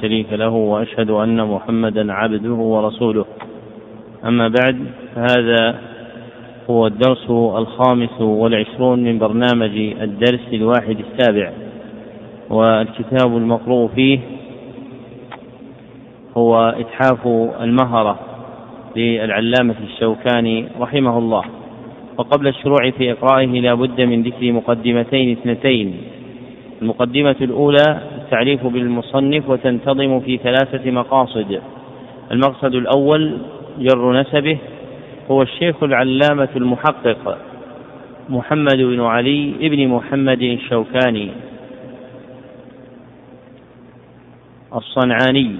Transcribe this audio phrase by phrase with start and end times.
[0.00, 3.24] شريك له وأشهد أن محمدا عبده ورسوله.
[4.24, 4.76] أما بعد
[5.16, 5.78] هذا
[6.70, 11.52] هو الدرس الخامس والعشرون من برنامج الدرس الواحد السابع.
[12.50, 14.18] والكتاب المقروء فيه
[16.36, 17.26] هو إتحاف
[17.60, 18.18] المهرة
[18.96, 21.42] للعلامة الشوكاني رحمه الله.
[22.18, 25.96] وقبل الشروع في إقرائه لا بد من ذكر مقدمتين اثنتين.
[26.82, 28.00] المقدمة الأولى
[28.32, 31.60] التعريف بالمصنف وتنتظم في ثلاثة مقاصد.
[32.30, 33.38] المقصد الأول
[33.78, 34.58] جر نسبه
[35.30, 37.38] هو الشيخ العلامة المحقق
[38.28, 41.30] محمد بن علي بن محمد الشوكاني.
[44.74, 45.56] الصنعاني.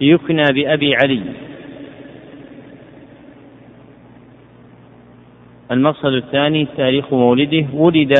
[0.00, 1.22] يكنى بأبي علي.
[5.70, 8.12] المقصد الثاني تاريخ مولده ولد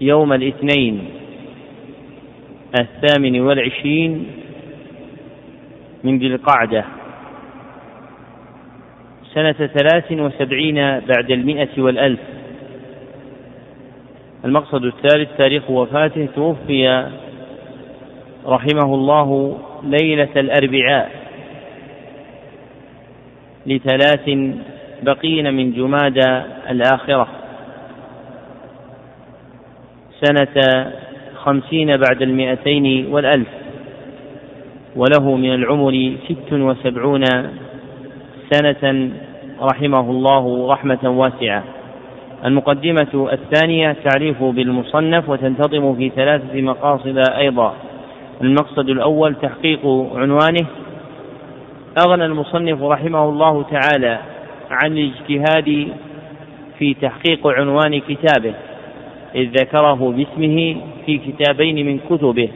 [0.00, 1.04] يوم الاثنين
[2.80, 4.26] الثامن والعشرين
[6.04, 6.84] من ذي القعدة
[9.34, 12.20] سنة ثلاث وسبعين بعد المئة والألف.
[14.44, 17.10] المقصد الثالث تاريخ وفاته توفي
[18.46, 21.10] رحمه الله ليلة الأربعاء
[23.66, 24.54] لثلاث
[25.02, 27.39] بقين من جمادى الآخرة.
[30.24, 30.86] سنة
[31.36, 33.48] خمسين بعد المئتين والألف
[34.96, 37.24] وله من العمر ست وسبعون
[38.52, 39.10] سنة
[39.60, 41.64] رحمه الله رحمة واسعة.
[42.44, 47.74] المقدمة الثانية تعريف بالمصنف وتنتظم في ثلاثة مقاصد أيضا.
[48.40, 50.66] المقصد الأول تحقيق عنوانه
[52.06, 54.18] أغنى المصنف رحمه الله تعالى
[54.70, 55.88] عن الاجتهاد
[56.78, 58.54] في تحقيق عنوان كتابه.
[59.34, 62.48] إذ ذكره باسمه في كتابين من كتبه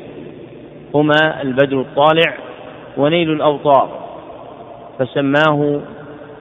[0.94, 2.34] هما البدر الطالع
[2.96, 4.04] ونيل الأوطار
[4.98, 5.80] فسماه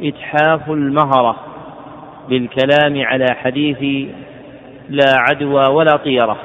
[0.01, 1.35] إتحاف المهرة
[2.29, 4.09] بالكلام على حديث
[4.89, 6.37] لا عدوى ولا طيرة.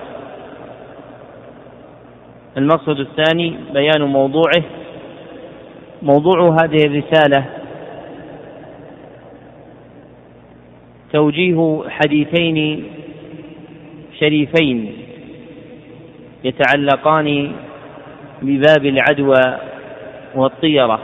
[2.56, 4.62] المقصد الثاني بيان موضوعه
[6.02, 7.44] موضوع هذه الرسالة
[11.12, 12.84] توجيه حديثين
[14.20, 14.96] شريفين
[16.44, 17.52] يتعلقان
[18.42, 19.58] بباب العدوى
[20.34, 21.00] والطيرة.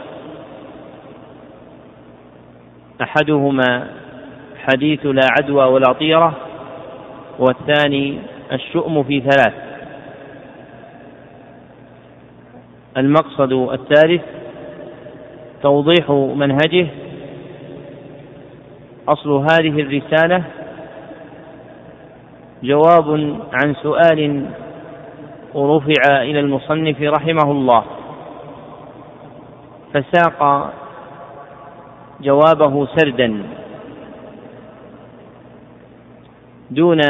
[3.02, 3.88] أحدهما
[4.66, 6.36] حديث لا عدوى ولا طيرة
[7.38, 8.18] والثاني
[8.52, 9.54] الشؤم في ثلاث.
[12.96, 14.22] المقصد الثالث
[15.62, 16.86] توضيح منهجه.
[19.08, 20.44] أصل هذه الرسالة
[22.64, 23.08] جواب
[23.52, 24.46] عن سؤال
[25.56, 27.84] رفع إلى المصنف رحمه الله.
[29.94, 30.72] فساق
[32.20, 33.42] جوابه سردا.
[36.70, 37.00] دون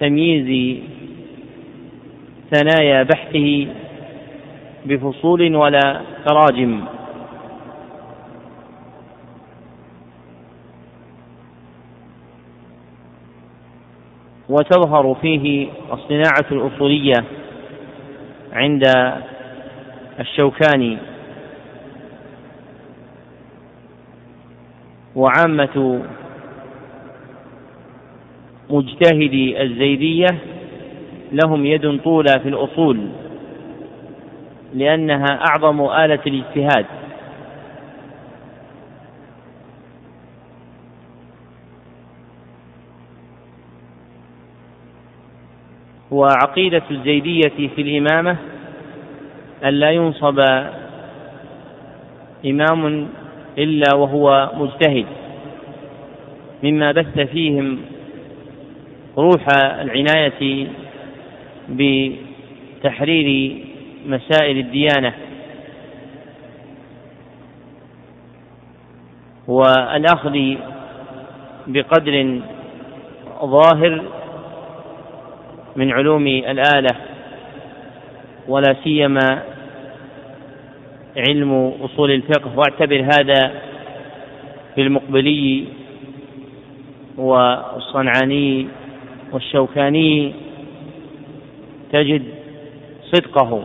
[0.00, 0.78] تمييز
[2.54, 3.66] ثنايا بحثه
[4.86, 6.93] بفصول ولا تراجم.
[14.48, 17.24] وتظهر فيه الصناعة الأصولية
[18.52, 18.82] عند
[20.20, 20.98] الشوكاني.
[25.16, 26.02] وعامة
[28.70, 30.26] مجتهدي الزيدية
[31.32, 33.08] لهم يد طولى في الأصول
[34.74, 36.86] لأنها أعظم آلة الاجتهاد.
[46.14, 48.36] وعقيدة الزيدية في الإمامة
[49.64, 50.38] أن لا ينصب
[52.46, 53.08] إمام
[53.58, 55.06] إلا وهو مجتهد
[56.62, 57.78] مما بث فيهم
[59.18, 59.46] روح
[59.80, 60.66] العناية
[61.68, 63.58] بتحرير
[64.06, 65.14] مسائل الديانة.
[69.48, 70.54] والأخذ
[71.66, 72.40] بقدر
[73.44, 74.02] ظاهر
[75.76, 76.96] من علوم الآلة
[78.48, 79.42] ولا سيما
[81.16, 82.58] علم أصول الفقه.
[82.58, 83.52] واعتبر هذا
[84.74, 85.64] في المقبلي
[87.16, 88.66] والصنعاني
[89.32, 90.32] والشوكاني
[91.92, 92.22] تجد
[93.12, 93.64] صدقه.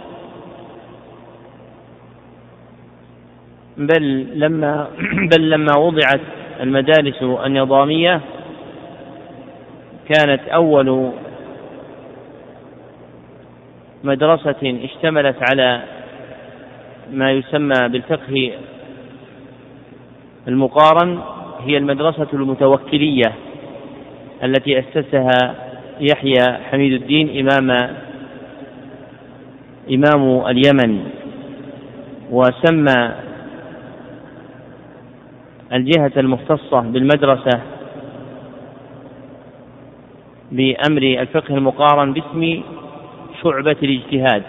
[3.78, 4.88] بل لما
[5.32, 6.22] بل لما وضعت
[6.60, 8.22] المدارس النظامية
[10.10, 11.12] كانت أول
[14.04, 15.82] مدرسة اشتملت على
[17.12, 18.52] ما يسمى بالفقه
[20.48, 21.20] المقارن
[21.60, 23.34] هي المدرسة المتوكلية
[24.44, 25.56] التي أسسها
[26.00, 27.96] يحيى حميد الدين إمام
[29.92, 31.10] إمام اليمن.
[32.32, 33.12] وسمى
[35.74, 37.62] الجهة المختصة بالمدرسة
[40.52, 42.62] بأمر الفقه المقارن باسم
[43.44, 44.44] شعبة الاجتهاد.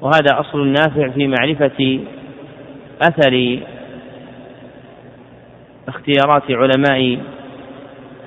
[0.00, 2.00] وهذا أصل نافع في معرفة
[3.02, 3.60] أثر
[5.88, 7.18] اختيارات علماء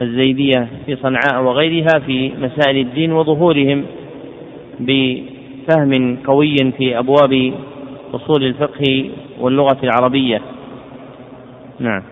[0.01, 3.85] الزيدية في صنعاء وغيرها في مسائل الدين وظهورهم
[4.79, 7.53] بفهم قوي في أبواب
[8.13, 9.09] أصول الفقه
[9.39, 10.41] واللغة العربية.
[11.79, 12.03] نعم.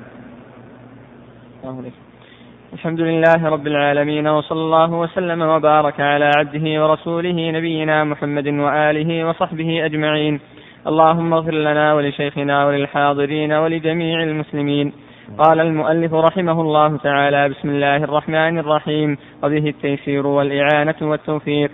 [2.73, 9.85] الحمد لله رب العالمين وصلى الله وسلم وبارك على عبده ورسوله نبينا محمد وآله وصحبه
[9.85, 10.39] أجمعين.
[10.87, 14.93] اللهم اغفر لنا ولشيخنا وللحاضرين ولجميع المسلمين.
[15.37, 21.71] قال المؤلف رحمه الله تعالى بسم الله الرحمن الرحيم وبه التيسير والإعانة والتوفيق.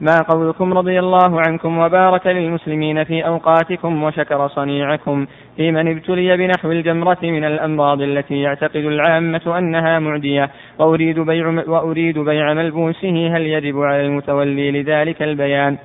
[0.00, 5.26] ما قولكم رضي الله عنكم وبارك للمسلمين في أوقاتكم وشكر صنيعكم
[5.56, 10.50] في من ابتلي بنحو الجمرة من الأمراض التي يعتقد العامة أنها معدية.
[10.78, 13.36] وأريد بيع, وأريد بيع ملبوسه.
[13.36, 15.76] هل يجب على المتولي لذلك البيان؟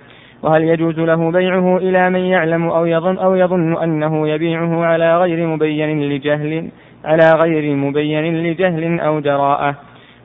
[0.44, 5.48] وهل يجوز له بيعه إلى من يعلم أو يظن, أو يظن أنه يبيعه على غير
[5.48, 6.70] مبين لجهل
[7.06, 9.76] على غير مبين لجهل أو جراءة؟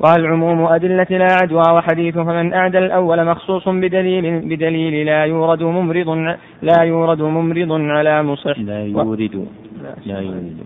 [0.00, 6.82] والعموم أدلة لا عدوى وحديث فمن أعدى الأول مخصوص بدليل بدليل لا يورد ممرض لا
[6.82, 8.58] يورد ممرض على مصح.
[8.58, 9.46] لا يورد.
[10.06, 10.56] لا يورد.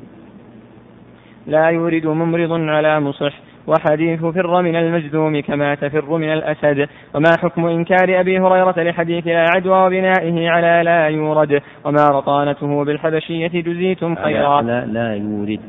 [1.47, 3.32] لا يورد ممرض على مصح.
[3.67, 6.88] وحديث فر من المجذوم كما تفر من الأسد.
[7.15, 13.62] وما حكم إنكار أبي هريرة لحديث لا عدوى وبنائه على لا يورد؟ وما رطانته بالحبشية
[13.62, 14.62] جزيتم خيرا.
[14.62, 15.61] لا, لا يورد.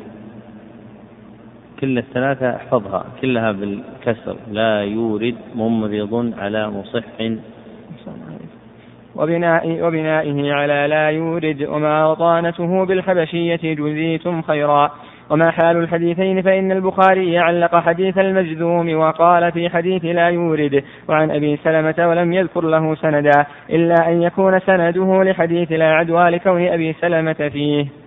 [1.81, 4.36] كل الثلاثة احفظها كلها بالكسر.
[4.51, 7.04] لا يورد ممرض على مصح.
[9.16, 14.92] وبناء وبنائه على لا يورد وما وطانته بالحبشية جزيتم خيرا.
[15.30, 20.83] وما حال الحديثين فإن البخاري علق حديث المجذوم وقال في حديث لا يورد.
[21.10, 26.68] وعن أبي سلمة ولم يذكر له سندا إلا أن يكون سنده لحديث لا عدوى لكون
[26.68, 28.00] أبي سلمة فيه.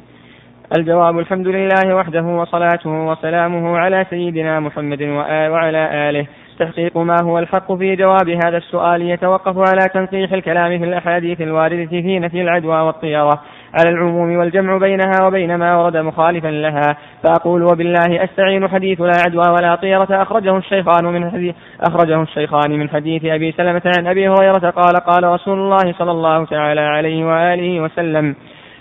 [0.79, 5.03] الجواب الحمد لله وحده وصلاته وسلامه على سيدنا محمد
[5.51, 6.27] وعلى آله.
[6.59, 11.87] تحقيق ما هو الحق في جواب هذا السؤال يتوقف على تنقيح الكلام في الأحاديث الواردة
[11.87, 13.41] في نفي العدوى والطيرة.
[13.79, 16.97] على العموم والجمع بينها وبين ما ورد مخالفا لها.
[17.25, 20.23] فأقول وبالله أستعين حديث لا عدوى ولا طيرة.
[20.23, 25.25] أخرجه الشيخان من حديث أخرجه الشيخان من حديث أبي سلمة عن أبي هريرة قال قال
[25.25, 28.35] رسول الله صلى الله تعالى عليه وآله وسلم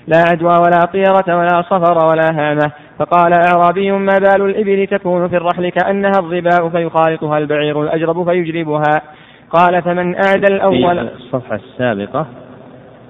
[0.07, 5.37] لا عدوى ولا طيرة ولا صفر ولا هامة فقال أعرابي ما بال الإبل تكون في
[5.37, 9.01] الرحل كأنها الظباء فيخالطها البعير الأجرب فيجربها
[9.49, 12.25] قال فمن أعدى الأول في الصفحة السابقة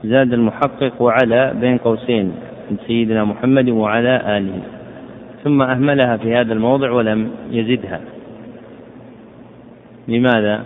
[0.04, 2.34] زاد المحقق وعلى بين قوسين
[2.88, 4.62] سيدنا محمد وعلى آله
[5.44, 8.01] ثم أهملها في هذا الموضع ولم يزدها
[10.07, 10.66] لماذا؟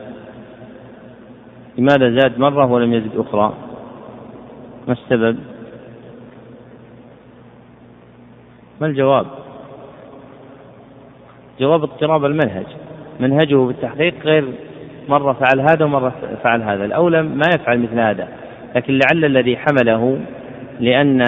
[1.78, 3.54] لماذا زاد مرة ولم يزد أخرى؟
[4.88, 5.38] ما السبب؟
[8.82, 9.26] ما الجواب؟
[11.60, 12.66] جواب اضطراب المنهج.
[13.20, 14.46] منهجه بالتحقيق غير
[15.10, 16.86] مرة فعل هذا ومرة فعل هذا.
[16.86, 18.28] الأولى ما يفعل مثل هذا.
[18.76, 20.20] لكن لعل الذي حمله
[20.80, 21.22] لأن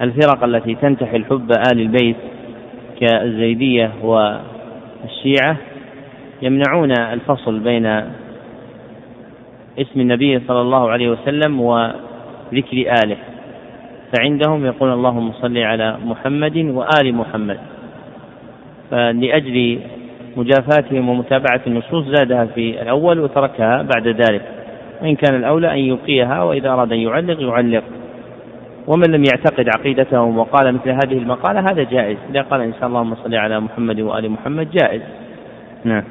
[0.00, 2.16] الفرق التي تنتحل حب آل البيت
[3.00, 5.56] كالزيدية والشيعة
[6.42, 7.86] يمنعون الفصل بين
[9.78, 13.16] اسم النبي صلى الله عليه وسلم وذكر آله.
[14.12, 17.58] فعندهم يقول اللهم صل على محمد وآل محمد.
[18.90, 19.78] فلأجل
[20.36, 24.42] مجافاتهم ومتابعة النصوص زادها في الأول وتركها بعد ذلك.
[25.02, 27.84] وإن كان الأولى أن يبقيها وإذا أراد أن يعلق يعلق.
[28.86, 32.16] ومن لم يعتقد عقيدتهم وقال مثل هذه المقالة هذا جائز.
[32.30, 35.02] إذا قال إن شاء الله اللهم صل على محمد وآل محمد جائز.
[35.84, 36.04] نعم.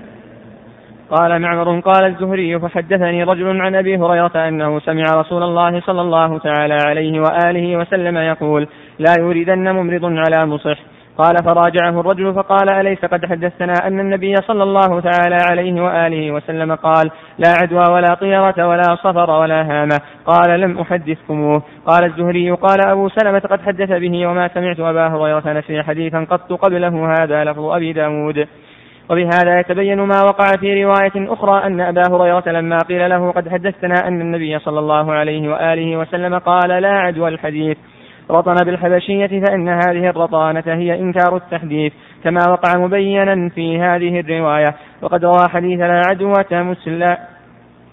[1.12, 6.40] قال معمر قال الزهري فحدثني رجل عن أبي هريرة أنه سمع رسول الله صلى الله
[6.40, 8.68] تعالى عليه وآله وسلم يقول
[9.00, 10.78] لا يريدن ممرض على مصح.
[11.18, 16.76] قال فراجعه الرجل فقال أليس قد حدثنا أن النبي صلى الله تعالى عليه وآله وسلم
[16.76, 21.64] قال لا عدوى ولا طيرة ولا صفر ولا هامة قال لم أحدثكموه.
[21.86, 26.54] قال الزهري قال أبو سلمة قد حدث به وما سمعت أبا هريرة نسي حديثا قط
[26.54, 28.48] قبله هذا لفظ أبي داود.
[29.12, 34.08] وبهذا يتبين ما وقع في رواية أخرى أن أبا هريرة لما قيل له قد حدثتنا
[34.08, 37.78] أن النبي صلى الله عليه وآله وسلم قال لا عدوى الحديث.
[38.30, 44.76] رطن بالحبشية فإن هذه الرطانة هي إنكار التحديث كما وقع مبينا في هذه الرواية.
[45.02, 47.18] وقد روى حديث لا عدوى مسلم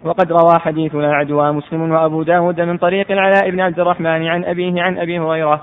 [0.05, 4.45] وقد روى حديث لا عدوى مسلم وأبو داود من طريق العلاء بن عبد الرحمن عن
[4.45, 5.63] أبيه عن أبي هريرة.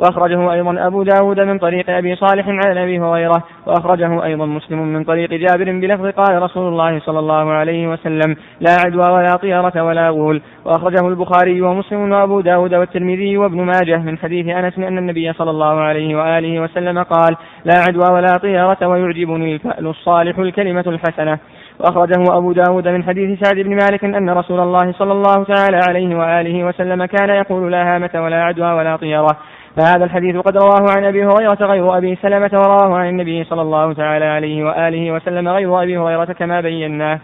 [0.00, 5.04] وأخرجه أيضا أبو داود من طريق أبي صالح عن أبي هريرة وأخرجه أيضا مسلم من
[5.04, 10.08] طريق جابر بلفظ قال رسول الله صلى الله عليه وسلم لا عدوى ولا طيرة ولا
[10.08, 15.50] غول وأخرجه البخاري ومسلم وأبو داود والترمذي وابن ماجه من حديث أنس أن النبي صلى
[15.50, 21.38] الله عليه وآله وسلم قال لا عدوى ولا طيرة ويعجبني الفأل الصالح الكلمة الحسنة
[21.80, 26.16] وأخرجه أبو داود من حديث سعد بن مالك أن رسول الله صلى الله تعالى عليه
[26.16, 29.36] وآله وسلم كان يقول لا هامة ولا عدوى ولا طيرة
[29.76, 33.92] فهذا الحديث قد رواه عن أبي هريرة غير أبي سلمة ورواه عن النبي صلى الله
[33.92, 37.20] تعالى عليه وآله وسلم غير أبي هريرة كما بيناه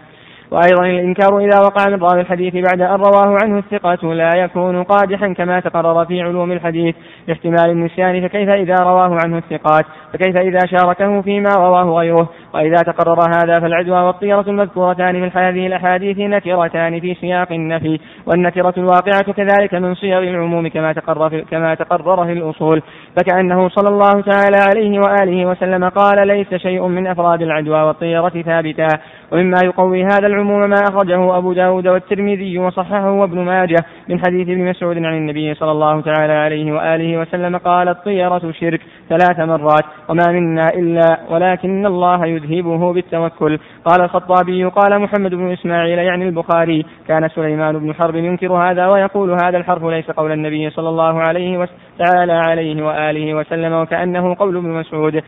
[0.51, 5.33] وأيضا الإنكار إذا وقع من راوي الحديث بعد أن رواه عنه الثقة لا يكون قادحا
[5.33, 6.95] كما تقرر في علوم الحديث.
[7.27, 13.19] لاحتمال النسيان فكيف إذا رواه عنه الثقات؟ فكيف إذا شاركه فيما رواه غيره؟ وإذا تقرر
[13.19, 19.95] هذا فالعدوى والطيرة المذكورتان في هذه الأحاديث نكرتان في سياق النفي والنكرة الواقعة كذلك من
[19.95, 22.81] صيغ العموم كما تقرر كما تقرر في الأصول.
[23.17, 28.87] فكأنه صلى الله تعالى عليه وآله وسلم قال ليس شيء من أفراد العدوى والطيرة ثابتا.
[29.31, 34.69] ومما يقوي هذا العموم ما أخرجه أبو داود والترمذي وصححه وابن ماجه من حديث ابن
[34.69, 40.27] مسعود عن النبي صلى الله تعالى عليه وآله وسلم قال الطيرة شرك ثلاث مرات وما
[40.31, 43.59] منا إلا ولكن الله يذهبه بالتوكل.
[43.85, 49.31] قال الخطابي قال محمد بن إسماعيل يعني البخاري كان سليمان بن حرب ينكر هذا ويقول
[49.31, 54.69] هذا الحرف ليس قول النبي صلى الله عليه وتعالى عليه وآله وسلم وكأنه قول ابن
[54.69, 55.23] مسعود.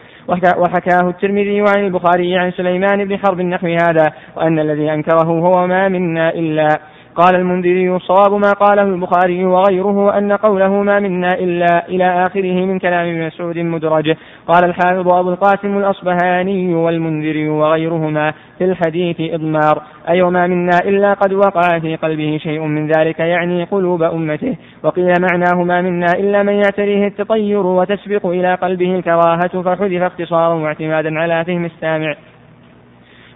[0.58, 5.88] وحكاه الترمذي عن البخاري عن سليمان بن حرب نحو هذا وأن الذي أنكره هو ما
[5.88, 6.68] منا إلا
[7.16, 12.80] قال المنذري الصواب ما قاله البخاري وغيره أن قوله ما منا إلا إلى آخره من
[12.80, 14.16] كلام مسعود مدرج.
[14.48, 19.82] قال الحافظ أبو القاسم الأصبهاني والمنذري وغيرهما في الحديث إضمار.
[20.10, 24.56] أي وما منا إلا قد وقع في قلبه شيء من ذلك يعني قلوب أمته.
[24.84, 31.20] وقيل معناه ما منا إلا من يعتريه التطير وتسبق إلى قلبه الكراهة فحذف اختصارا واعتمادا
[31.20, 32.16] على فهم السامع.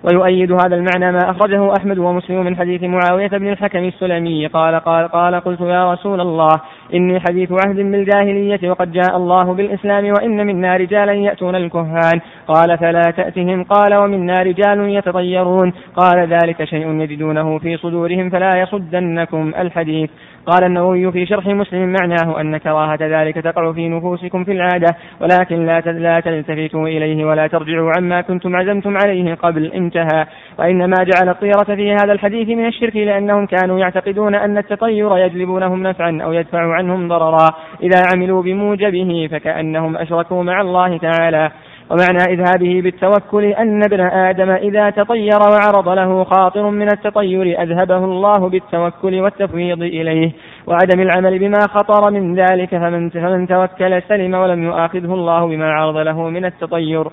[0.03, 4.47] ويؤيد هذا المعنى ما أخرجه أحمد ومسلم من حديث معاوية بن الحكم السلمي.
[4.47, 6.61] قال قال قال قلت يا رسول الله
[6.93, 12.21] إني حديث عهد بالجاهلية وقد جاء الله بالإسلام وإن منا رجالا يأتون الكهان.
[12.47, 13.63] قال فلا تأتهم.
[13.63, 15.73] قال ومنا رجال يتطيرون.
[15.95, 20.09] قال ذلك شيء يجدونه في صدورهم فلا يصدنكم الحديث.
[20.45, 25.65] قال النووي في شرح مسلم معناه أن كراهة ذلك تقع في نفوسكم في العادة ولكن
[25.65, 30.25] لا لا تلتفتوا إليه ولا ترجعوا عما كنتم عزمتم عليه قبل انتهى.
[30.59, 35.83] وإنما جعل الطيرة في هذا الحديث من الشرك لأنهم كانوا يعتقدون أن التطير يجلب لهم
[35.83, 37.49] نفعا أو يدفع عنهم ضررا.
[37.83, 41.51] إذا عملوا بموجبه فكأنهم أشركوا مع الله تعالى.
[41.89, 48.49] ومعنى إذهابه بالتوكل أن ابن آدم إذا تطير وعرض له خاطر من التطير أذهبه الله
[48.49, 50.31] بالتوكل والتفويض إليه
[50.67, 56.29] وعدم العمل بما خطر من ذلك فمن, توكل سلم ولم يؤاخذه الله بما عرض له
[56.29, 57.07] من التطير.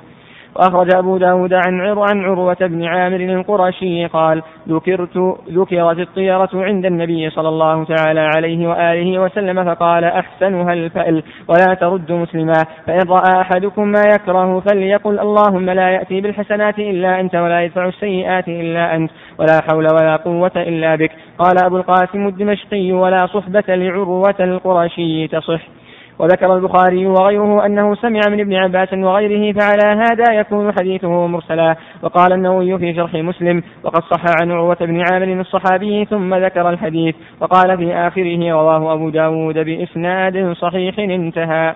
[0.56, 5.16] وأخرج أبو داود عن عر عن عروة بن عامر القرشي قال ذكرت
[5.50, 12.12] ذكرت الطيرة عند النبي صلى الله تعالى عليه وآله وسلم فقال أحسنها الفأل ولا ترد
[12.12, 17.88] مسلما فإن رأى أحدكم ما يكره فليقل اللهم لا يأتي بالحسنات إلا أنت ولا يدفع
[17.88, 21.10] السيئات إلا أنت ولا حول ولا قوة إلا بك.
[21.38, 25.79] قال أبو القاسم الدمشقي ولا صحبة لعروة القرشي تصح.
[26.20, 31.76] وذكر البخاري وغيره أنه سمع من ابن عباس وغيره فعلى هذا يكون حديثه مرسلا.
[32.02, 37.14] وقال النووي في شرح مسلم وقد صح عن عروة بن عامر الصحابي ثم ذكر الحديث
[37.40, 41.74] وقال في آخره رواه أبو داود بإسناد صحيح انتهى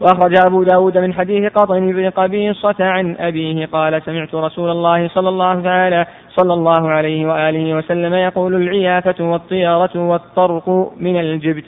[0.00, 5.28] وأخرج أبو داود من حديث قطن بن قبيصة عن أبيه قال سمعت رسول الله صلى
[5.28, 11.64] الله تعالى صلى الله عليه وآله وسلم يقول العيافة والطيرة والطرق من الجبت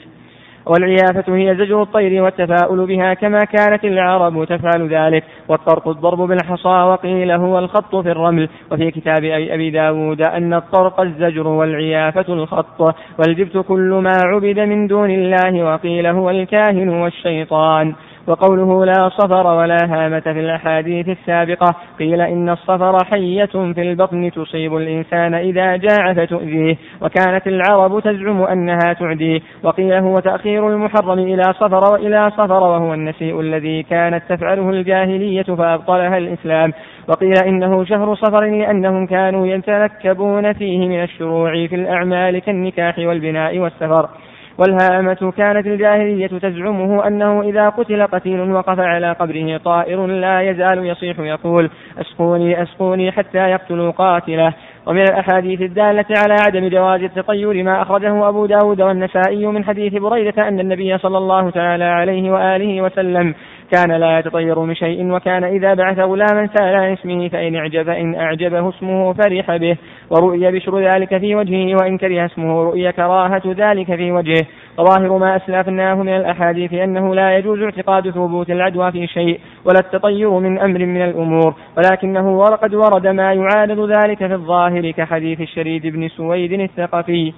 [0.69, 5.23] والعيافة هي زجر الطير والتفاؤل بها كما كانت العرب تفعل ذلك.
[5.47, 8.49] والطرق الضرب بالحصى وقيل هو الخط في الرمل.
[8.71, 12.95] وفي كتاب أبي داود أن الطرق الزجر والعيافة الخط.
[13.19, 17.95] والجبت كل ما عبد من دون الله وقيل هو الكاهن والشيطان.
[18.27, 24.75] وقوله لا صفر ولا هامة في الأحاديث السابقة قيل إن الصفر حية في البطن تصيب
[24.75, 31.93] الإنسان إذا جاع فتؤذيه وكانت العرب تزعم أنها تعديه وقيل هو تأخير المحرم إلى صفر
[31.93, 36.73] وإلى صفر وهو النسيء الذي كانت تفعله الجاهلية فأبطلها الإسلام
[37.07, 44.09] وقيل إنه شهر صفر لأنهم كانوا يتنكبون فيه من الشروع في الأعمال كالنكاح والبناء والسفر.
[44.57, 51.19] والهامة كانت الجاهلية تزعمه أنه إذا قتل قتيل وقف على قبره طائر لا يزال يصيح
[51.19, 51.69] يقول
[52.01, 54.53] أسقوني أسقوني حتى يقتلوا قاتله.
[54.87, 60.47] ومن الأحاديث الدالة على عدم جواز التطير ما أخرجه أبو داود والنسائي من حديث بريدة
[60.47, 63.35] أن النبي صلى الله تعالى عليه وآله وسلم
[63.71, 68.15] كان لا يتطير من شيء وكان إذا بعث غلاما سأل عن اسمه فإن أعجب إن
[68.15, 69.77] أعجبه اسمه فرح به.
[70.09, 74.45] ورؤي بشر ذلك في وجهه وإن كره اسمه رؤي كراهة ذلك في وجهه.
[74.77, 80.39] وظاهر ما أسلفناه من الأحاديث أنه لا يجوز اعتقاد ثبوت العدوى في شيء ولا التطير
[80.39, 81.53] من أمر من الأمور.
[81.77, 87.33] ولكنه وقد ورد ما يعارض ذلك في الظاهر كحديث الشريد بن سويد الثقفي.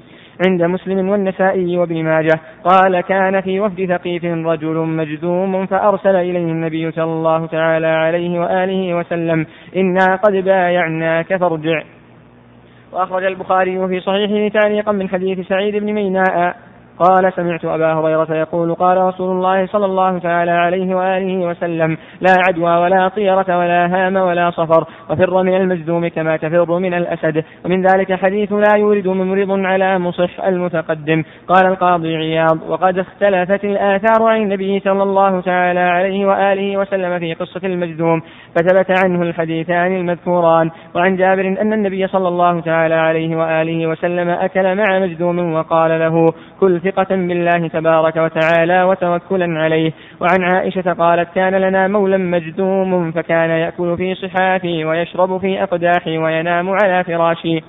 [0.48, 2.40] عند مسلم والنسائي وابن ماجه.
[2.64, 8.96] قال كان في وفد ثقيف رجل مجذوم فأرسل إليه النبي صلى الله تعالى عليه وآله
[8.96, 11.84] وسلم إنا قد بايعناك فارجع.
[12.92, 16.56] وأخرج البخاري في صحيحه تعليقا من حديث سعيد بن ميناء.
[17.00, 22.36] قال سمعت أبا هريرة يقول قال رسول الله صلى الله تعالى عليه وآله وسلم لا
[22.48, 27.86] عدوى ولا طيرة ولا هام ولا صفر وفر من المجذوم كما تفر من الأسد ومن
[27.86, 31.24] ذلك حديث لا يورد ممرض على مصح المتقدم.
[31.48, 37.34] قال القاضي عياض وقد اختلفت الآثار عن النبي صلى الله تعالى عليه وآله وسلم في
[37.34, 38.22] قصة المجذوم
[38.56, 40.72] فثبت عنه الحديثان المذكوران.
[40.96, 46.34] وعن جابر أن النبي صلى الله تعالى عليه وآله وسلم أكل مع مجذوم وقال له
[46.60, 49.92] كل ثقة بالله تبارك وتعالى وتوكلا عليه.
[50.22, 56.70] وعن عائشة قالت كان لنا مولى مجذوم فكان يأكل في صحافي ويشرب في أقداحي وينام
[56.70, 57.60] على فراشي.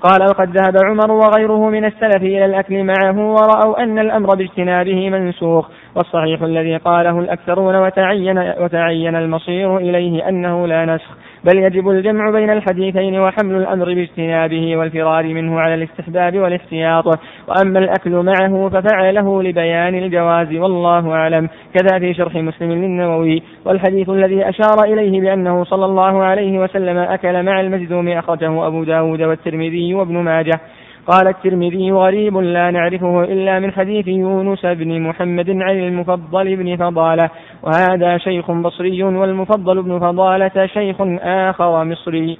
[0.00, 5.68] قال وقد ذهب عمر وغيره من السلف إلى الأكل معه ورأوا أن الأمر باجتنابه منسوخ.
[5.96, 11.16] والصحيح الذي قاله الأكثرون وتعين, وتعين المصير إليه أنه لا نسخ.
[11.44, 17.04] بل يجب الجمع بين الحديثين وحمل الأمر باجتنابه والفرار منه على الاستحباب والاحتياط.
[17.48, 21.48] وأما الأكل معه ففعله لبيان الجواز والله أعلم.
[21.74, 23.42] كذا في شرح مسلم للنووي.
[23.66, 29.22] والحديث الذي أشار إليه بأنه صلى الله عليه وسلم أكل مع المجذوم أخرجه أبو داود
[29.22, 30.60] والترمذي وابن ماجه.
[31.06, 37.30] قال الترمذي غريب لا نعرفه إلا من حديث يونس بن محمد عن المفضل بن فضالة
[37.62, 42.38] وهذا شيخ بصري والمفضل بن فضالة شيخ آخر مصري.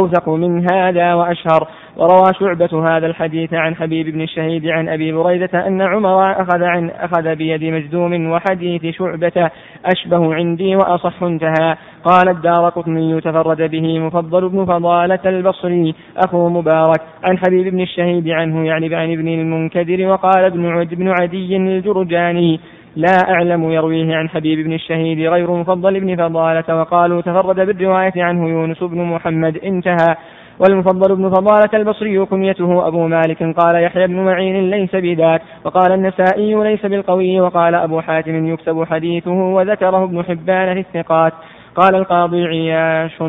[0.00, 1.68] أوثق من هذا وأشهر.
[1.96, 6.90] وروى شعبة هذا الحديث عن حبيب بن الشهيد عن أبي بريدة أن عمر أخذ عن
[6.90, 9.50] أخذ بيد مجذوم وحديث شعبة
[9.84, 11.76] أشبه عندي وأصح انتهى.
[12.04, 15.94] قال الدار قطني تفرد به مفضل بن فضالة البصري.
[16.16, 17.00] أخو مبارك.
[17.24, 22.60] عن حبيب بن الشهيد عنه يعني عن ابن المنكدر وقال ابن عد بن عدي الجرجاني.
[22.96, 28.48] لا أعلم يرويه عن حبيب بن الشهيد غير مفضل بن فضالة وقالوا تفرد بالرواية عنه
[28.48, 30.16] يونس بن محمد انتهى.
[30.58, 33.42] والمفضل بن فضالة البصري كنيته أبو مالك.
[33.42, 35.42] قال يحيى بن معين ليس بذاك.
[35.64, 37.40] وقال النسائي ليس بالقوي.
[37.40, 41.32] وقال أبو حاتم يكتب حديثه وذكره ابن حبان في الثقات.
[41.76, 43.22] قال القاضي عياش.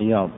[0.00, 0.30] عياض.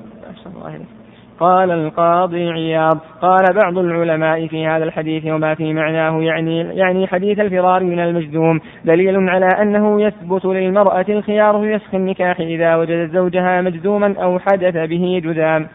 [1.40, 2.98] قال القاضي عياض.
[3.22, 8.60] قال بعض العلماء في هذا الحديث وما في معناه يعني يعني حديث الفرار من المجذوم.
[8.84, 14.76] دليل على أنه يثبت للمرأة الخيار في فسخ النكاح إذا وجدت زوجها مجذوما أو حدث
[14.76, 15.66] به جذام.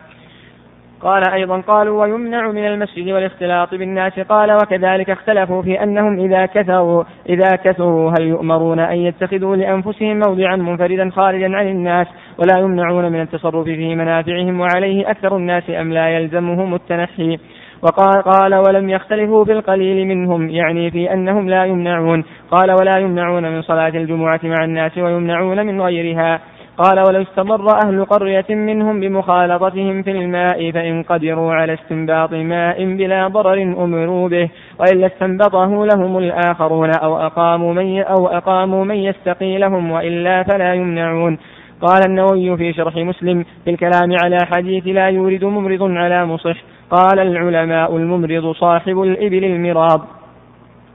[1.06, 4.20] قال أيضا قالوا ويمنع من المسجد والاختلاط بالناس.
[4.20, 10.56] قال وكذلك اختلفوا في أنهم إذا كثروا إذا كثروا هل يؤمرون أن يتخذوا لأنفسهم موضعا
[10.56, 12.08] منفردا خارجا عن الناس
[12.40, 17.38] ولا يمنعون من التصرف في منافعهم وعليه أكثر الناس أم لا يلزمهم التنحي؟
[17.82, 22.24] وقال قال ولم يختلفوا في القليل منهم يعني في أنهم لا يمنعون.
[22.52, 26.40] قال ولا يمنعون من صلاة الجمعة مع الناس ويمنعون من غيرها.
[26.78, 33.28] قال ولو استمر أهل قرية منهم بمخالطتهم في الماء فإن قدروا على استنباط ماء بلا
[33.28, 39.92] ضرر أمروا به وإلا استنبطه لهم الآخرون أو أقاموا من أو أقاموا من يستقي لهم
[39.92, 41.38] وإلا فلا يمنعون.
[41.82, 46.58] قال النووي في شرح مسلم في الكلام على حديث لا يورد ممرض على مصح.
[46.92, 50.02] قال العلماء الممرض صاحب الإبل المراض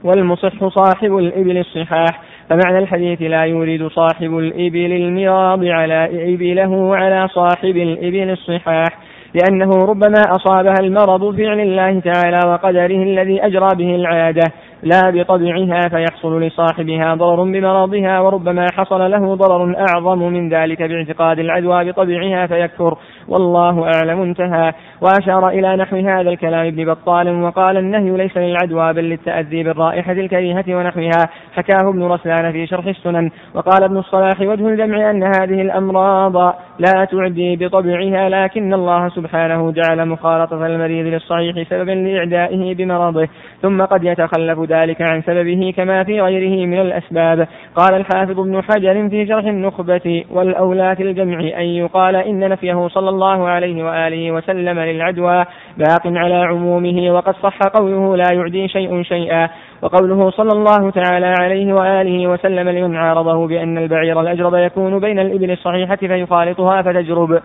[0.03, 2.30] والمصح صاحب الإبل الصحاح.
[2.51, 8.87] فمعنى الحديث لا يورد صاحب الإبل المراض على إبله على صاحب الإبل الصحاح
[9.33, 14.51] لأنه ربما أصابها المرض فعل الله تعالى وقدره الذي أجرى به العادة
[14.83, 21.91] لا بطبعها فيحصل لصاحبها ضرر بمرضها وربما حصل له ضرر أعظم من ذلك باعتقاد العدوى
[21.91, 24.73] بطبعها فيكفر والله أعلم انتهى.
[25.01, 30.65] وأشار إلى نحو هذا الكلام ابن بطال وقال النهي ليس للعدوى بل للتأذي بالرائحة الكريهة
[30.69, 31.29] ونحوها.
[31.53, 33.29] حكاه ابن رسلان في شرح السنن.
[33.53, 36.37] وقال ابن الصلاح وجه الجمع أن هذه الأمراض
[36.79, 43.27] لا تعدي بطبعها لكن الله سبحانه جعل مخالطة المريض للصحيح سببا لإعدائه بمرضه.
[43.61, 47.47] ثم قد يتخلف ذلك عن سببه كما في غيره من الأسباب.
[47.75, 53.09] قال الحافظ ابن حجر في شرح النخبة والأولى في الجمع أن يقال إن نفيه صلى
[53.09, 55.45] الله عليه وآله وسلم للعدوى
[55.77, 59.49] باق على عمومه وقد صح قوله لا يعدي شيء شيئا.
[59.81, 65.51] وقوله صلى الله تعالى عليه وآله وسلم لمن عارضه بأن البعير الأجرب يكون بين الإبل
[65.51, 67.41] الصحيحة فيخالطها فتجرب.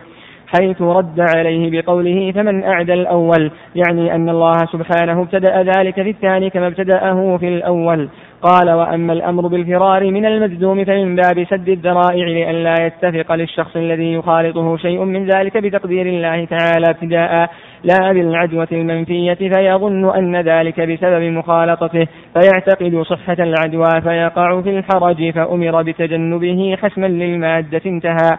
[0.60, 6.50] حيث رد عليه بقوله فمن أعدى الأول؟ يعني أن الله سبحانه ابتدأ ذلك في الثاني
[6.50, 8.08] كما ابتدأه في الأول.
[8.42, 14.76] قال وأما الأمر بالفرار من المجذوم فمن باب سد الذرائع لئلا يتفق للشخص الذي يخالطه
[14.76, 17.50] شيء من ذلك بتقدير الله تعالى ابتداء
[17.84, 25.82] لا بالعدوة المنفية فيظن أن ذلك بسبب مخالطته فيعتقد صحة العدوى فيقع في الحرج فأمر
[25.82, 28.38] بتجنبه حسما للمادة انتهى.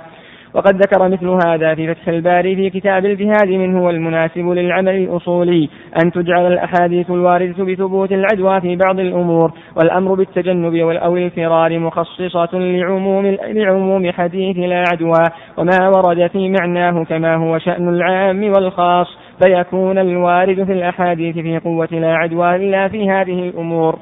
[0.57, 5.69] وقد ذكر مثل هذا في فتح الباري في كتاب الجهاد منه والمناسب للعمل الأصولي
[6.03, 13.37] أن تجعل الأحاديث الواردة بثبوت العدوى في بعض الأمور والأمر بالتجنب أو الفرار مخصصة لعموم
[13.47, 15.23] لعموم حديث لا عدوى
[15.57, 19.07] وما ورد في معناه كما هو شأن العام والخاص
[19.43, 23.99] فيكون الوارد في الأحاديث في قوة لا عدوى إلا في هذه الأمور.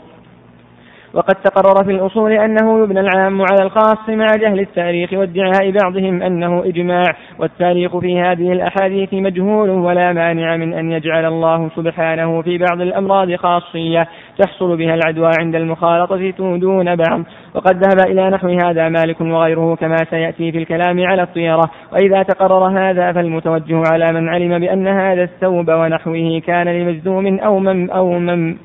[1.15, 6.63] وقد تقرر في الأصول أنه يبنى العام على الخاص مع جهل التاريخ وادعاء بعضهم أنه
[6.65, 7.03] إجماع
[7.39, 13.35] والتاريخ في هذه الأحاديث مجهول ولا مانع من أن يجعل الله سبحانه في بعض الأمراض
[13.35, 17.23] خاصية تحصل بها العدوى عند المخالطة دون بعض.
[17.53, 21.71] وقد ذهب إلى نحو هذا مالك وغيره كما سيأتي في الكلام على الطيرة.
[21.93, 27.89] وإذا تقرر هذا فالمتوجه على من علم بأن هذا الثوب ونحوه كان لمجذوم أو من
[27.89, 28.55] أو من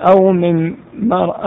[0.00, 0.74] أو من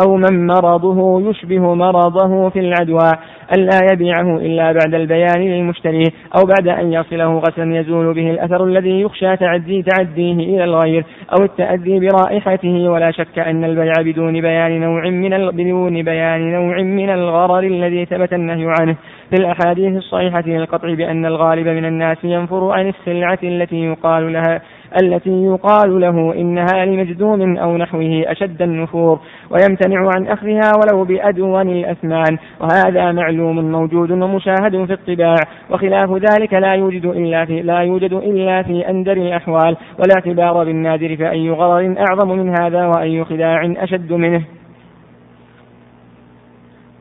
[0.06, 3.12] أو من مرضه يشبه مرضه في العدوى.
[3.58, 6.04] ألا يبيعه إلا بعد البيان للمشتري
[6.38, 11.06] أو بعد أن يصله غسلا يزول به الأثر الذي يخشى تعدي تعديه إلى الغير
[11.38, 12.90] أو التأذي برائحته.
[12.90, 18.34] ولا شك أن البيع بدون بيان نوع من بدون بيان نوع من الغرر الذي ثبت
[18.34, 18.96] النهي عنه.
[19.30, 24.62] في الأحاديث الصحيحة للقطع بأن الغالب من الناس ينفر عن السلعة التي يقال لها.
[25.02, 32.38] التي يقال له إنها لمجذوم أو نحوه أشد النفور ويمتنع عن أخذها ولو بأدون الأثمان.
[32.62, 35.36] وهذا معلوم موجود ومشاهد في الطباع.
[35.70, 39.78] وخلاف ذلك لا يوجد إلا في لا يوجد إلا في أندر الأحوال.
[40.00, 44.59] ولا اعتبار بالنادر فأي غرر أعظم من هذا وأي خداع أشد منه.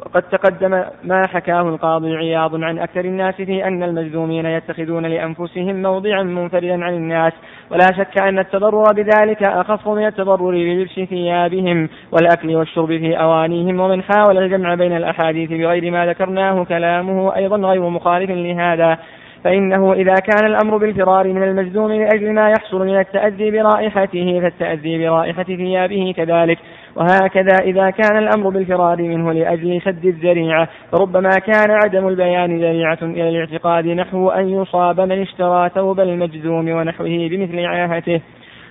[0.08, 6.22] وقد تقدم ما حكاه القاضي عياض عن أكثر الناس في أن المجذومين يتخذون لأنفسهم موضعا
[6.22, 7.32] منفردا عن الناس.
[7.70, 14.02] ولا شك أن التضرر بذلك أخف من التضرر بلبس ثيابهم والأكل والشرب في أوانيهم ومن
[14.02, 18.98] حاول الجمع بين الأحاديث بغير ما ذكرناه كلامه أيضا غير مخالف لهذا.
[19.44, 25.42] فإنه إذا كان الأمر بالفرار من المجذوم لأجل ما يحصل من التأذي برائحته فالتأذي برائحة
[25.42, 26.58] ثيابه كذلك.
[26.98, 33.28] وهكذا إذا كان الأمر بالفرار منه لأجل سد الذريعة فربما كان عدم البيان ذريعة إلى
[33.28, 38.20] الاعتقاد نحو أن يصاب من اشترى ثوب المجذوم ونحوه بمثل عاهته.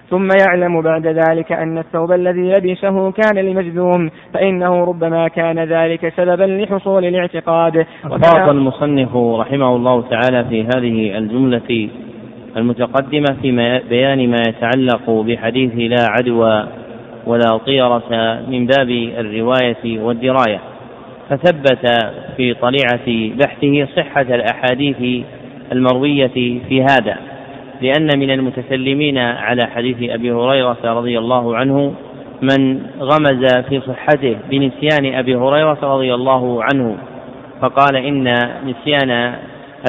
[0.09, 6.43] ثم يعلم بعد ذلك أن الثوب الذي لبسه كان لمجذوم فإنه ربما كان ذلك سببا
[6.43, 7.85] لحصول الاعتقاد.
[8.05, 11.89] أفاض المصنف رحمه الله تعالى في هذه الجملة
[12.57, 16.67] المتقدمة في بيان ما يتعلق بحديث لا عدوى
[17.27, 18.03] ولا طيرة
[18.47, 20.59] من باب الرواية والدراية.
[21.29, 21.87] فثبت
[22.37, 25.25] في طليعة بحثه صحة الأحاديث
[25.71, 27.17] المروية في هذا
[27.81, 31.93] لأن من المتسلمين على حديث أبي هريرة رضي الله عنه
[32.41, 36.97] من غمز في صحته بنسيان أبي هريرة رضي الله عنه
[37.61, 38.23] فقال إن
[38.65, 39.33] نسيان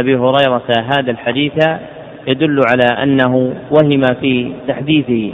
[0.01, 1.53] أبي هريرة هذا الحديث
[2.27, 5.33] يدل على أنه وهم في تحديثه.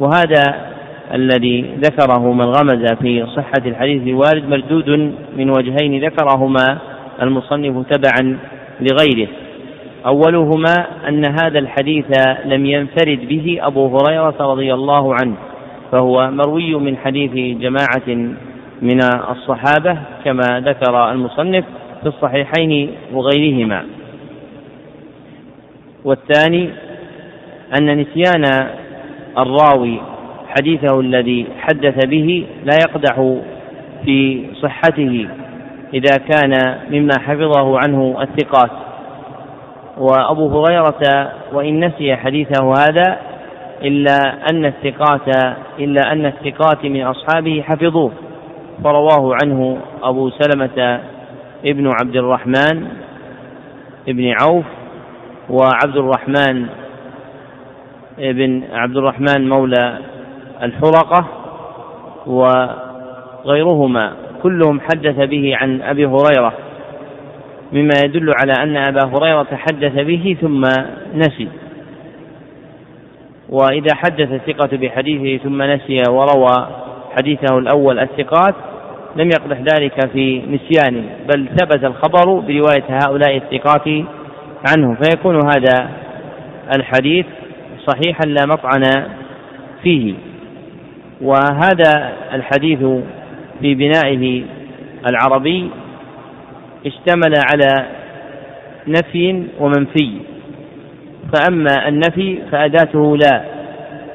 [0.00, 0.68] وهذا
[1.14, 4.88] الذي ذكره من غمز في صحة الحديث الوارد مردود
[5.36, 6.78] من وجهين ذكرهما
[7.22, 8.38] المصنف تبعا
[8.80, 9.28] لغيره.
[10.06, 10.74] أولهما
[11.08, 12.06] أن هذا الحديث
[12.44, 15.34] لم ينفرد به أبو هريرة رضي الله عنه
[15.92, 18.34] فهو مروي من حديث جماعة
[18.82, 21.64] من الصحابة كما ذكر المصنف
[22.02, 23.84] في الصحيحين وغيرهما.
[26.04, 26.70] والثاني
[27.78, 28.68] أن نسيان
[29.38, 30.00] الراوي
[30.58, 33.38] حديثه الذي حدث به لا يقدح
[34.04, 35.28] في صحته
[35.94, 38.70] إذا كان مما حفظه عنه الثقات.
[39.98, 43.16] وأبو هريرة وإن نسي حديثه هذا
[43.82, 44.18] إلا
[44.50, 48.12] أن الثقات إلا أن الثقات من أصحابه حفظوه.
[48.84, 51.00] فرواه عنه أبو سلمة
[51.64, 52.88] ابن عبد الرحمن
[54.08, 54.64] ابن عوف
[55.50, 56.66] وعبد الرحمن
[58.18, 59.98] ابن عبد الرحمن مولى
[60.62, 61.26] الحرقة
[62.26, 66.52] وغيرهما كلهم حدث به عن أبي هريرة
[67.72, 70.62] مما يدل على أن أبا هريرة حدث به ثم
[71.14, 71.48] نسي.
[73.48, 76.68] وإذا حدث الثقة بحديثه ثم نسي وروى
[77.18, 78.54] حديثه الأول الثقات
[79.16, 83.88] لم يقدح ذلك في نسيانه بل ثبت الخبر برواية هؤلاء الثقات
[84.68, 84.96] عنه.
[85.02, 85.90] فيكون هذا
[86.76, 87.26] الحديث
[87.86, 88.82] صحيحا لا مطعن
[89.82, 90.14] فيه.
[91.22, 92.78] وهذا الحديث
[93.60, 94.44] في بنائه
[95.10, 95.70] العربي
[96.86, 97.86] اشتمل على
[98.88, 100.12] نفي ومنفي.
[101.32, 103.44] فأما النفي فأداته لا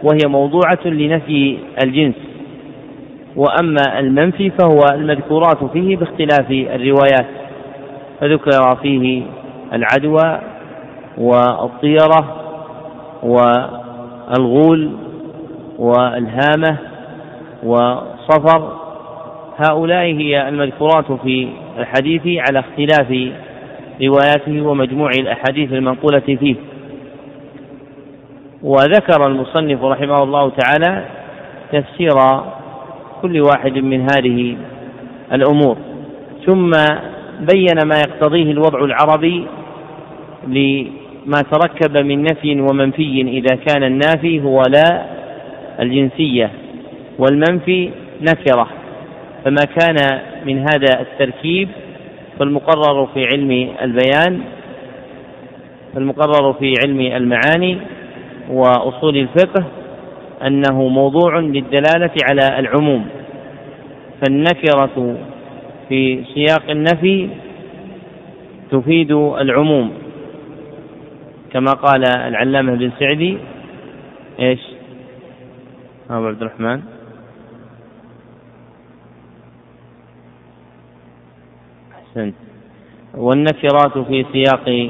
[0.04, 2.16] وهي موضوعة لنفي الجنس.
[3.36, 7.26] وأما المنفي فهو المذكورات فيه باختلاف الروايات.
[8.22, 9.24] فذكر فيه
[9.74, 10.40] العدوى
[11.18, 12.36] والطيرة
[13.24, 14.92] والغول
[15.80, 16.78] والهامة
[17.64, 18.78] وصفر
[19.58, 21.48] هؤلاء هي المذكورات في
[21.80, 23.32] الحديث على اختلاف
[24.02, 26.56] رواياته ومجموع الأحاديث المنقولة فيه.
[28.64, 31.06] وذكر المصنف رحمه الله تعالى
[31.72, 32.42] تفسير
[33.22, 34.58] كل واحد من هذه
[35.34, 35.78] الأمور
[36.46, 36.72] ثم
[37.54, 39.48] بين ما يقتضيه الوضع العربي
[40.48, 45.06] لما تركب من نفي ومنفي إذا كان النافي هو لا
[45.80, 46.52] الجنسية.
[47.20, 48.68] والمنفي نكرة.
[49.46, 51.70] فما كان من هذا التركيب
[52.40, 54.42] فالمقرر في علم البيان
[55.94, 57.78] فالمقرر في علم المعاني
[58.50, 59.66] وأصول الفقه
[60.48, 63.06] أنه موضوع للدلالة على العموم.
[64.22, 65.18] فالنكرة
[65.90, 67.30] في سياق النفي
[68.72, 69.94] تفيد العموم.
[71.54, 73.38] كما قال العلامة بن سعدي
[74.40, 74.60] إيش؟
[76.10, 76.93] أبو عبد الرحمن.
[82.14, 82.34] أحسنت
[83.18, 84.90] والنكرات في سياق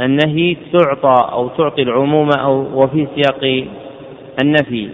[0.00, 3.64] النهي تعطى أو تعطي العموم أو وفي سياق
[4.42, 4.88] النفي.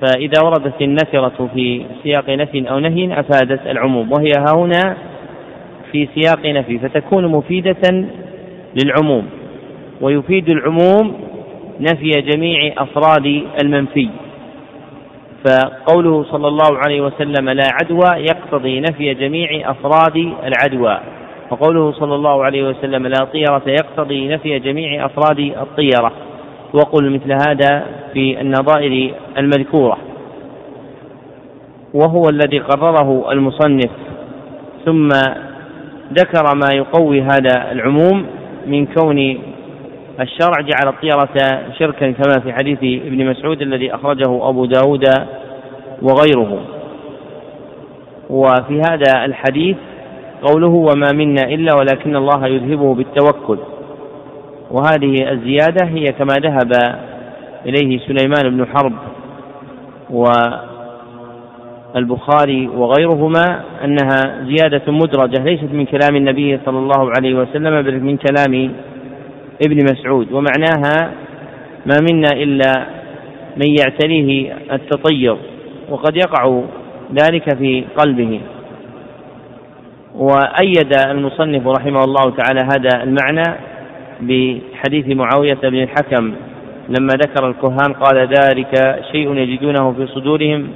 [0.00, 4.12] فإذا وردت النكرة في سياق نفي أو نهي أفادت العموم.
[4.12, 4.96] وهي هنا
[5.92, 8.06] في سياق نفي فتكون مفيدة
[8.82, 9.26] للعموم.
[10.00, 11.14] ويفيد العموم
[11.80, 14.08] نفي جميع أفراد المنفي.
[15.44, 20.98] فقوله صلى الله عليه وسلم لا عدوى يقتضي نفي جميع أفراد العدوى.
[21.50, 26.12] وقوله صلى الله عليه وسلم لا طيرة يقتضي نفي جميع أفراد الطيرة.
[26.74, 29.98] وقل مثل هذا في النظائر المذكورة.
[31.94, 33.90] وهو الذي قرره المصنف.
[34.84, 35.08] ثم
[36.12, 38.26] ذكر ما يقوي هذا العموم
[38.66, 39.38] من كون
[40.20, 41.28] الشرع جعل الطيرة
[41.78, 45.04] شركا كما في حديث ابن مسعود الذي أخرجه أبو داود
[46.02, 46.60] وغيره.
[48.30, 49.76] وفي هذا الحديث
[50.42, 53.58] قوله وما منا إلا ولكن الله يذهبه بالتوكل.
[54.70, 56.72] وهذه الزيادة هي كما ذهب
[57.66, 58.92] إليه سليمان بن حرب
[61.94, 68.16] والبخاري وغيرهما أنها زيادة مدرجة ليست من كلام النبي صلى الله عليه وسلم بل من
[68.16, 68.72] كلام
[69.66, 71.12] ابن مسعود ومعناها
[71.86, 72.86] ما منا إلا
[73.56, 75.36] من يعتريه التطير
[75.90, 76.60] وقد يقع
[77.22, 78.40] ذلك في قلبه.
[80.14, 83.58] وأيد المصنف رحمه الله تعالى هذا المعنى
[84.20, 86.32] بحديث معاوية بن الحكم
[86.88, 90.68] لما ذكر الكهان قال ذلك شيء يجدونه في صدورهم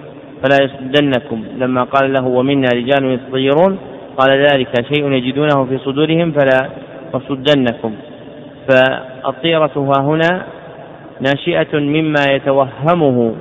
[0.43, 1.45] فلا يصدنكم.
[1.59, 3.79] لما قال له ومنا رجال يتطيرون.
[4.19, 6.69] قال ذلك شيء يجدونه في صدورهم فلا
[7.15, 7.93] يصدنكم.
[8.69, 10.47] فالطيرة ها هنا
[11.21, 13.35] ناشئة مما يتوهمه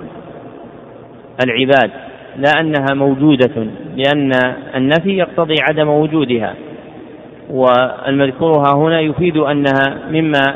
[1.45, 1.91] العباد
[2.37, 4.31] لا أنها موجودة لأن
[4.75, 6.53] النفي يقتضي عدم وجودها
[7.49, 10.55] والمذكور ها هنا يفيد أنها مما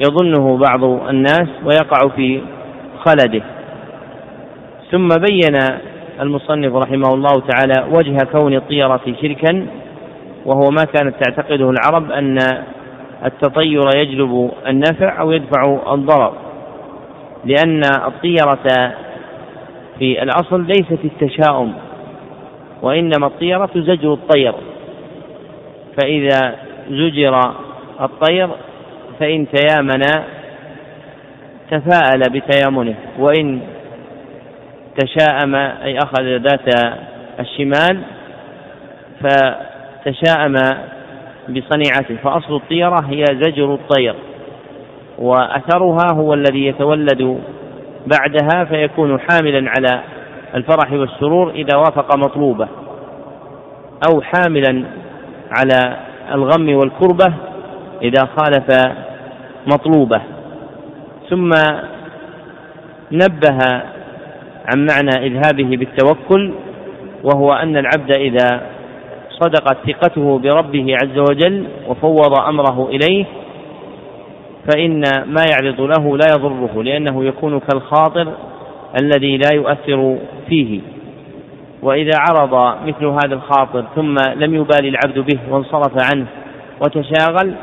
[0.00, 2.40] يظنه بعض الناس ويقع في
[3.04, 3.42] خلده.
[4.90, 5.56] ثم بين
[6.20, 9.66] المصنف رحمه الله تعالى وجه كون الطيرة شركا
[10.46, 12.38] وهو ما كانت تعتقده العرب أن
[13.24, 16.32] التطير يجلب النفع أو يدفع الضرر
[17.44, 18.92] لأن الطيرة
[19.98, 21.72] في الأصل ليست التشاؤم
[22.82, 24.54] وإنما الطيرة زجر الطير.
[26.02, 26.54] فإذا
[26.90, 27.40] زجر
[28.00, 28.48] الطير
[29.20, 30.02] فإن تيامن
[31.70, 33.60] تفاءل بتيامنه وإن
[34.98, 36.94] تشاءم أي أخذ ذات
[37.40, 38.00] الشمال
[39.20, 40.54] فتشاءم
[41.48, 44.14] بصنيعته فأصل الطيرة هي زجر الطير
[45.18, 47.40] وأثرها هو الذي يتولد
[48.06, 50.00] بعدها فيكون حاملا على
[50.54, 52.68] الفرح والسرور إذا وافق مطلوبه
[54.08, 54.84] أو حاملا
[55.50, 55.96] على
[56.32, 57.34] الغم والكربة
[58.02, 58.94] إذا خالف
[59.66, 60.20] مطلوبه.
[61.30, 61.50] ثم
[63.12, 63.58] نبه
[64.66, 66.52] عن معنى إذهابه بالتوكل
[67.24, 68.73] وهو أن العبد إذا
[69.40, 73.24] صدقت ثقته بربه عز وجل وفوض أمره إليه
[74.68, 78.32] فإن ما يعرض له لا يضره لأنه يكون كالخاطر
[79.02, 80.18] الذي لا يؤثر
[80.48, 80.80] فيه.
[81.82, 86.26] وإذا عرض مثل هذا الخاطر ثم لم يبالي العبد به وانصرف عنه
[86.80, 87.54] وتشاغل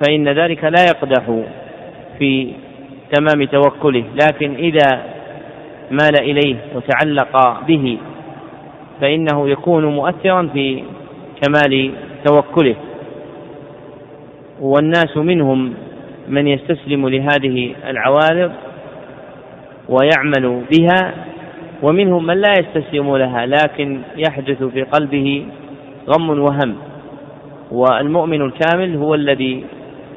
[0.00, 1.40] فإن ذلك لا يقدح
[2.18, 2.52] في
[3.12, 4.04] تمام توكله.
[4.22, 5.02] لكن إذا
[5.90, 7.98] مال إليه وتعلق به
[9.00, 10.82] فإنه يكون مؤثرا في
[11.42, 11.90] كمال
[12.24, 12.76] توكله.
[14.60, 15.74] والناس منهم
[16.28, 18.52] من يستسلم لهذه العوارض
[19.88, 21.14] ويعمل بها
[21.82, 25.46] ومنهم من لا يستسلم لها لكن يحدث في قلبه
[26.08, 26.76] غم وهم.
[27.72, 29.64] والمؤمن الكامل هو الذي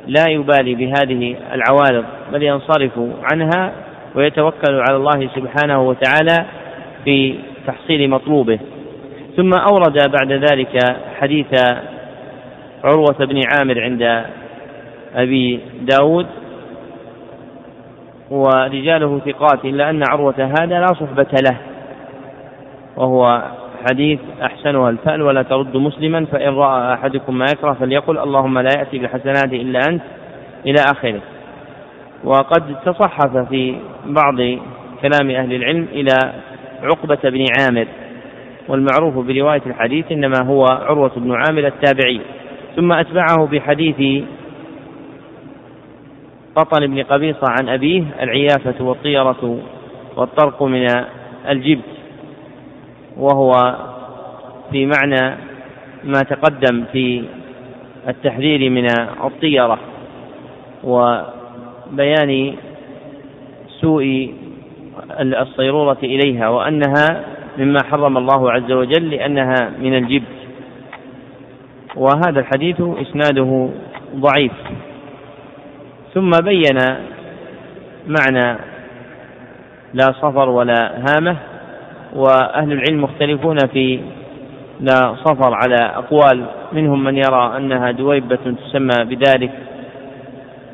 [0.08, 2.92] لا يبالي بهذه العوارض بل ينصرف
[3.32, 3.74] عنها
[4.16, 6.46] ويتوكل على الله سبحانه وتعالى
[7.06, 7.36] في
[7.72, 8.60] تحصيل مطلوبه.
[9.38, 10.80] ثم أورد بعد ذلك
[11.20, 11.48] حديث
[12.84, 14.26] عروة بن عامر عند
[15.16, 16.26] أبي داود
[18.32, 21.58] ورجاله ثقات إلا أن عروة هذا لا صحبة له
[22.98, 23.44] وهو
[23.90, 28.98] حديث أحسنها الفأل ولا ترد مسلما فإن رأى أحدكم ما يكره فليقل اللهم لا يأتي
[28.98, 30.02] بالحسنات إلا أنت
[30.66, 31.22] إلى آخره.
[32.24, 34.36] وقد تصحف في بعض
[35.02, 36.34] كلام أهل العلم إلى
[36.84, 37.88] عقبة بن عامر
[38.68, 42.22] والمعروف برواية الحديث إنما هو عروة بن عامر التابعي.
[42.76, 44.24] ثم أتبعه بحديث
[46.56, 49.60] قطن بن قبيصة عن أبيه العيافة والطيرة
[50.16, 50.88] والطرق من
[51.50, 51.84] الجبت
[53.18, 53.76] وهو
[54.72, 55.38] في معنى
[56.04, 57.24] ما تقدم في
[58.08, 58.88] التحذير من
[59.24, 59.80] الطيرة
[60.84, 62.56] وبيان
[63.82, 64.34] سوء
[65.20, 67.24] الصيرورة إليها وأنها
[67.58, 70.40] مما حرم الله عز وجل لأنها من الجبت
[71.96, 73.70] وهذا الحديث إسناده
[74.16, 74.52] ضعيف.
[76.14, 76.78] ثم بين
[78.08, 78.58] معنى
[79.94, 81.36] لا صفر ولا هامة
[82.16, 84.00] وأهل العلم مختلفون في
[84.80, 86.46] لا صفر على أقوال.
[86.72, 89.52] منهم من يرى أنها دويبة تسمى بذلك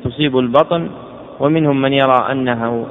[0.04, 0.90] تصيب البطن
[1.40, 2.86] ومنهم من يرى أنه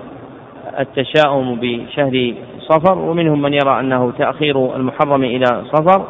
[0.80, 6.06] التشاؤم بشهر صفر ومنهم من يرى أنه تأخير المحرم إلى صفر.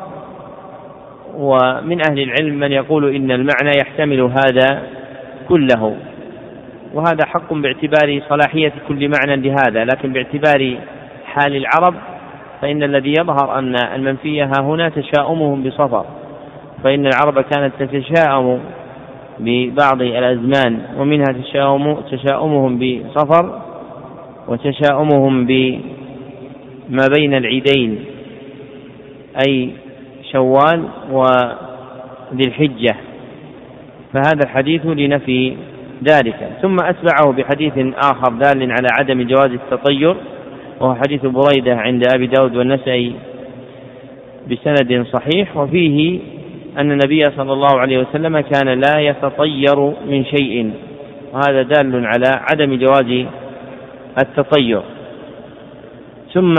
[1.38, 4.84] ومن أهل العلم من يقول إن المعنى يحتمل هذا
[5.50, 5.96] كله.
[6.94, 9.86] وهذا حق باعتبار صلاحية كل معنى لهذا.
[9.86, 10.78] لكن باعتبار
[11.26, 11.96] حال العرب
[12.62, 16.06] فإن الذي يظهر أن المنفي ها هنا تشاؤمهم بصفر.
[16.84, 18.60] فإن العرب كانت تتشاءم
[19.40, 23.65] ببعض الأزمان ومنها تشاؤم تشاؤمهم بصفر.
[24.48, 28.06] وتشاؤمهم بما بين العيدين
[29.48, 29.70] أي
[30.32, 32.96] شوال وذي الحجة.
[34.14, 35.54] فهذا الحديث لنفي
[36.04, 36.50] ذلك.
[36.62, 40.16] ثم أتبعه بحديث آخر دال على عدم جواز التطير
[40.80, 43.14] وهو حديث بريدة عند أبي داود والنسائي
[44.52, 45.58] بسند صحيح.
[45.58, 46.20] وفيه
[46.78, 49.80] أن النبي صلى الله عليه وسلم كان لا يتطير
[50.10, 50.72] من شيء.
[51.34, 53.26] وهذا دال على عدم جواز
[54.22, 54.82] التطير.
[56.34, 56.56] ثم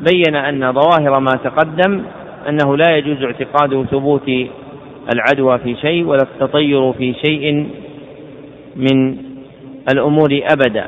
[0.00, 2.02] بين أن ظواهر ما تقدم
[2.48, 4.30] أنه لا يجوز اعتقاد ثبوت
[5.14, 7.68] العدوى في شيء ولا التطير في شيء
[8.76, 9.16] من
[9.92, 10.86] الأمور أبدا.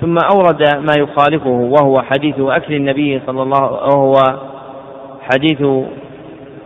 [0.00, 4.14] ثم أورد ما يخالفه وهو حديث أكل النبي صلى الله وهو
[5.20, 5.62] حديث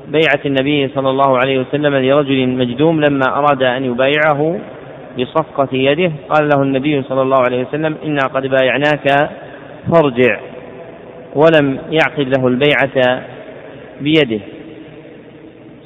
[0.08, 4.58] بيعة النبي صلى الله عليه وسلم لرجل مجدوم لما أراد أن يبايعه.
[5.18, 6.12] بصفقة يده.
[6.28, 9.30] قال له النبي صلى الله عليه وسلم إنا قد بايعناك
[9.92, 10.40] فارجع.
[11.34, 13.22] ولم يعقد له البيعة
[14.00, 14.40] بيده.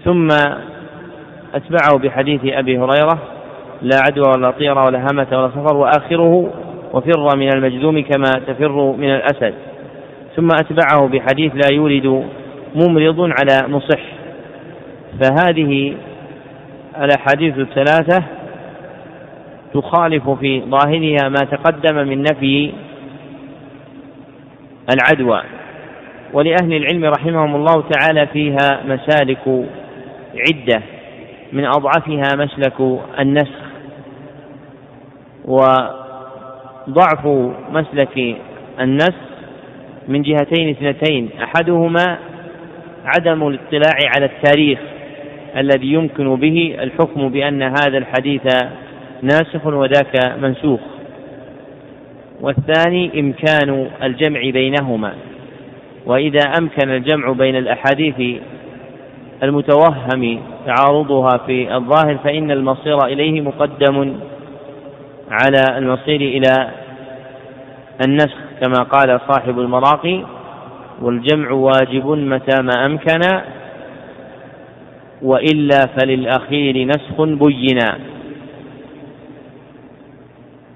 [0.05, 0.29] ثم
[1.55, 3.18] أتبعه بحديث أبي هريرة
[3.83, 6.53] لا عدوى ولا طيرة ولا همة ولا سفر وآخره
[6.93, 9.55] وفر من المجذوم كما تفر من الأسد.
[10.37, 12.24] ثم أتبعه بحديث لا يولد
[12.74, 14.01] ممرض على مصح.
[15.22, 15.95] فهذه
[17.03, 18.24] الأحاديث الثلاثة
[19.81, 22.72] تخالف في ظاهرها ما تقدم من نفي
[24.95, 25.43] العدوى.
[26.33, 29.66] ولأهل العلم رحمهم الله تعالى فيها مسالك
[30.49, 30.83] عدة
[31.53, 33.59] من أضعفها مسلك النسخ
[35.45, 37.26] وضعف
[37.70, 38.37] مسلك
[38.81, 39.29] النسخ
[40.09, 41.31] من جهتين اثنتين.
[41.43, 42.18] أحدهما
[43.05, 44.79] عدم الاطلاع على التاريخ
[45.57, 48.43] الذي يمكن به الحكم بأن هذا الحديث
[49.22, 50.80] ناسخ وذاك منسوخ.
[52.40, 55.12] والثاني إمكان الجمع بينهما.
[56.06, 58.40] وإذا أمكن الجمع بين الأحاديث
[59.42, 64.16] المتوهم تعارضها في الظاهر فإن المصير إليه مقدم
[65.30, 66.70] على المصير إلى
[68.06, 70.24] النسخ كما قال صاحب المراقي
[71.02, 73.20] والجمع واجب متى ما أمكن
[75.22, 77.98] وإلا فللأخير نسخ بينا.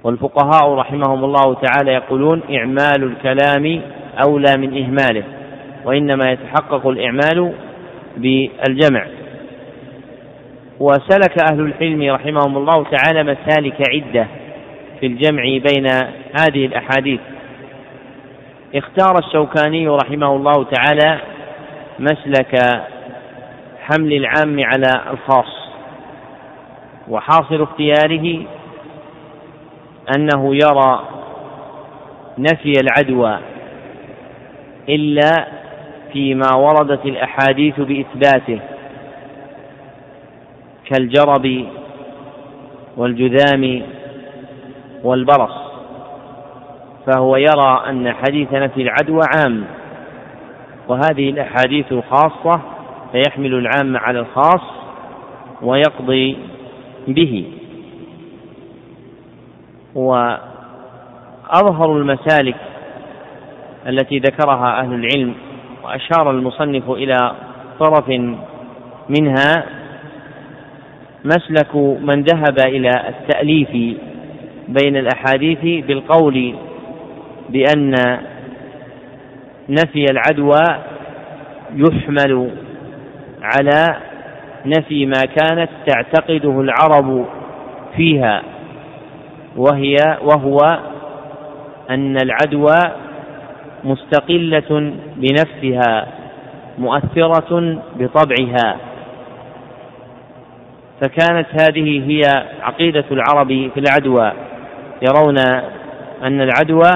[0.05, 3.83] والفقهاء رحمهم الله تعالى يقولون إعمال الكلام
[4.27, 5.25] أولى من إهماله
[5.85, 7.53] وإنما يتحقق الإعمال
[8.17, 9.07] بالجمع.
[10.81, 14.27] وسلك أهل الحلم رحمهم الله تعالى مسالك عدة
[15.01, 15.87] في الجمع بين
[16.41, 17.21] هذه الأحاديث.
[18.75, 21.19] اختار الشوكاني رحمه الله تعالى
[21.99, 22.83] مسلك
[23.83, 25.69] حمل العام على الخاص
[27.09, 28.43] وحاصل اختياره
[30.17, 31.01] أنه يرى
[32.39, 33.39] نفي العدوى
[34.89, 35.47] إلا
[36.13, 38.61] فيما وردت الأحاديث بإثباته
[40.85, 41.67] كالجرب
[42.97, 43.83] والجذام
[45.05, 45.63] والبرص
[47.07, 49.65] فهو يرى أن حديث نفي العدوى عام
[50.89, 52.61] وهذه الأحاديث خاصة
[53.13, 54.61] فيحمل العام على الخاص
[55.63, 56.37] ويقضي
[57.09, 57.45] به.
[59.95, 62.57] وأظهر المسالك
[63.87, 65.35] التي ذكرها أهل العلم
[65.85, 67.33] وأشار المصنف إلى
[67.81, 68.09] طرف
[69.09, 69.65] منها
[71.25, 73.71] مسلك من ذهب إلى التأليف
[74.69, 76.55] بين الأحاديث بالقول
[77.49, 77.95] بأن
[79.69, 80.63] نفي العدوى
[81.75, 82.51] يحمل
[83.43, 83.97] على
[84.67, 87.27] نفي ما كانت تعتقده العرب
[87.97, 88.43] فيها.
[89.57, 90.59] وهي وهو
[91.91, 92.79] أن العدوى
[93.85, 96.07] مستقلة بنفسها
[96.79, 98.77] مؤثرة بطبعها.
[101.01, 102.21] فكانت هذه هي
[102.63, 104.33] عقيدة العرب في العدوى.
[105.03, 105.39] يرون
[106.23, 106.91] أن العدوى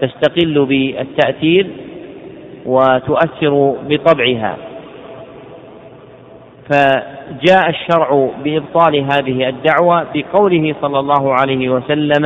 [0.00, 1.66] تستقل بالتأثير
[2.66, 4.56] وتؤثر بطبعها.
[7.28, 12.24] فجاء الشرع بإبطال هذه الدعوة بقوله صلى الله عليه وسلم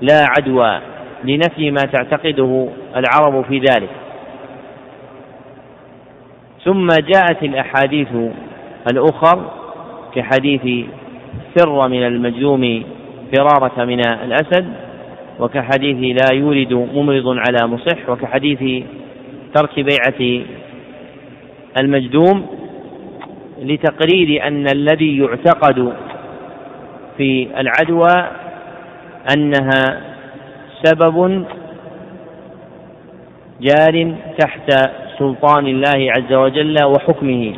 [0.00, 0.80] لا عدوى
[1.24, 3.90] لنفي ما تعتقده العرب في ذلك.
[6.64, 8.08] ثم جاءت الأحاديث
[8.92, 9.50] الأخر
[10.14, 10.86] كحديث
[11.56, 12.82] فر من المجذوم
[13.36, 14.66] فرارة من الأسد
[15.40, 18.84] وكحديث لا يولد ممرض على مصح وكحديث
[19.54, 20.44] ترك بيعة
[21.80, 22.57] المجدوم
[23.62, 25.92] لتقرير أن الذي يعتقد
[27.16, 28.26] في العدوى
[29.36, 30.00] أنها
[30.82, 31.44] سبب
[33.60, 34.70] جار تحت
[35.18, 37.54] سلطان الله عز وجل وحكمه.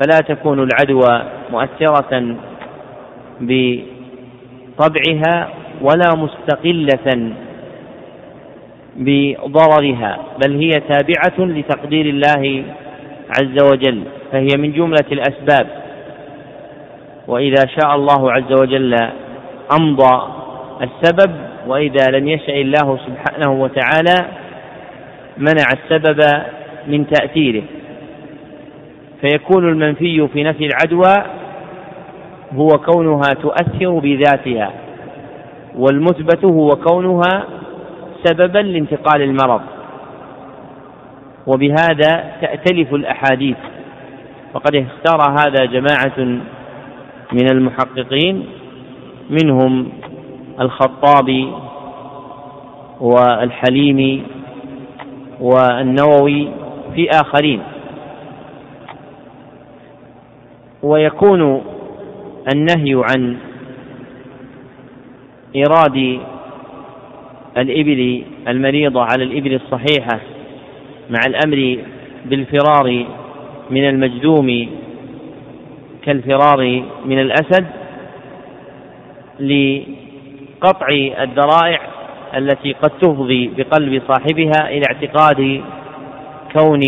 [0.00, 2.36] فلا تكون العدوى مؤثرة
[3.40, 5.48] بطبعها
[5.80, 7.32] ولا مستقلة
[8.96, 12.64] بضررها بل هي تابعة لتقدير الله
[13.30, 14.02] عز وجل
[14.32, 15.66] فهي من جملة الأسباب.
[17.28, 18.94] وإذا شاء الله عز وجل
[19.80, 20.22] أمضى
[20.82, 21.32] السبب
[21.66, 24.26] وإذا لم يشأ الله سبحانه وتعالى
[25.38, 26.20] منع السبب
[26.86, 27.62] من تأثيره.
[29.20, 31.14] فيكون المنفي في نفي العدوى
[32.54, 34.72] هو كونها تؤثر بذاتها
[35.76, 37.44] والمثبت هو كونها
[38.24, 39.60] سببا لانتقال المرض.
[41.46, 43.56] وبهذا تأتلف الأحاديث.
[44.54, 46.18] وقد اختار هذا جماعة
[47.32, 48.46] من المحققين
[49.30, 49.88] منهم
[50.60, 51.52] الخطابي
[53.00, 54.22] والحليمي
[55.40, 56.48] والنووي
[56.94, 57.62] في آخرين.
[60.82, 61.62] ويكون
[62.54, 63.36] النهي عن
[65.56, 66.20] إيراد
[67.56, 70.20] الإبل المريضة على الإبل الصحيحة
[71.10, 71.78] مع الأمر
[72.24, 73.06] بالفرار
[73.70, 74.68] من المجذوم
[76.04, 77.66] كالفرار من الأسد
[79.40, 80.88] لقطع
[81.20, 81.80] الذرائع
[82.36, 85.62] التي قد تفضي بقلب صاحبها إلى اعتقاد
[86.52, 86.82] كون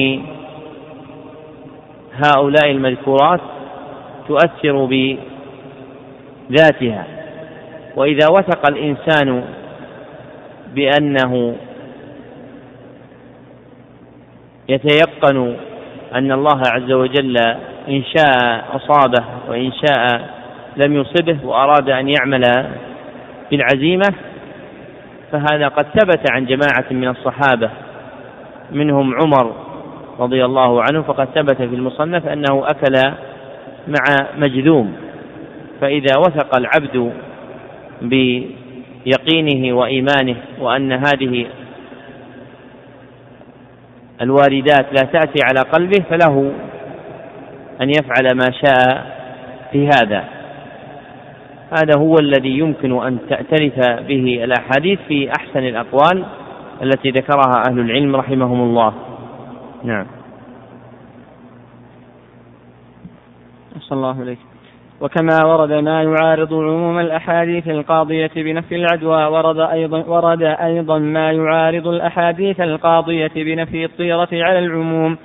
[2.25, 3.41] هؤلاء المذكورات
[4.29, 4.85] تؤثر
[6.51, 7.07] بذاتها.
[7.97, 9.45] وإذا وثق الإنسان
[10.75, 11.57] بأنه
[14.69, 15.57] يتيقن
[16.14, 17.37] أن الله عز وجل
[17.89, 20.29] إن شاء أصابه وإن شاء
[20.77, 22.71] لم يصبه وأراد أن يعمل
[23.51, 24.14] بالعزيمة
[25.33, 27.71] فهذا قد ثبت عن جماعة من الصحابة
[28.73, 29.53] منهم عمر
[30.19, 33.12] رضي الله عنه فقد ثبت في المصنف أنه أكل
[33.89, 34.93] مع مجذوم
[35.81, 37.12] فإذا وثق العبد
[38.03, 41.47] بيقينه وإيمانه وأن هذه
[44.23, 46.53] الواردات لا تأتي على قلبه فله
[47.83, 49.07] أن يفعل ما شاء
[49.73, 50.25] في هذا.
[51.71, 56.25] هذا هو الذي يمكن أن تأتلف به الأحاديث في أحسن الأقوال
[56.83, 58.93] التي ذكرها أهل العلم رحمهم الله.
[59.85, 60.07] نعم.
[63.81, 64.47] صلى الله عليه
[65.01, 71.86] وكما ورد ما يعارض عموم الأحاديث القاضية بنفي العدوى ورد أيضا ورد أيضا ما يعارض
[71.86, 75.16] الأحاديث القاضية بنفي الطيرة على العموم.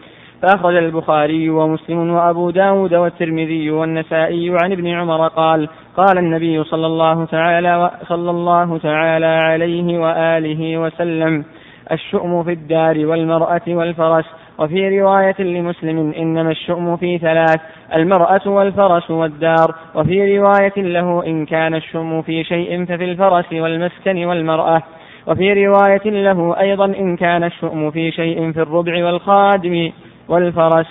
[0.41, 7.25] فأخرج البخاري ومسلم وأبو داود والترمذي والنسائي عن ابن عمر قال قال النبي صلى الله
[7.25, 11.45] تعالى صلى الله تعالى عليه وآله وسلم
[11.91, 14.25] الشؤم في الدار والمرأة والفرس.
[14.59, 17.59] وفي رواية لمسلم إنما الشؤم في ثلاث.
[17.95, 19.75] المرأة والفرس والدار.
[19.95, 24.81] وفي رواية له إن كان الشؤم في شيء ففي الفرس والمسكن والمرأة.
[25.27, 29.91] وفي رواية له أيضا إن كان الشؤم في شيء في الربع والخادم
[30.29, 30.87] والفرس.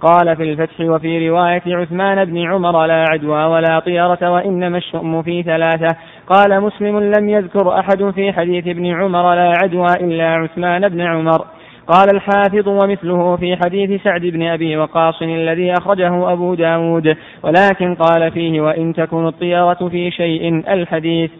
[0.00, 5.42] قال في الفتح وفي رواية عثمان بن عمر لا عدوى ولا طيرة وإنما الشؤم في
[5.42, 5.96] ثلاثة.
[6.26, 11.44] قال مسلم لم يذكر أحد في حديث ابن عمر لا عدوى إلا عثمان بن عمر.
[11.88, 18.30] قال الحافظ ومثله في حديث سعد بن أبي وقاص الذي أخرجه أبو داود ولكن قال
[18.30, 21.30] فيه وإن تكن الطيرة في شيء الحديث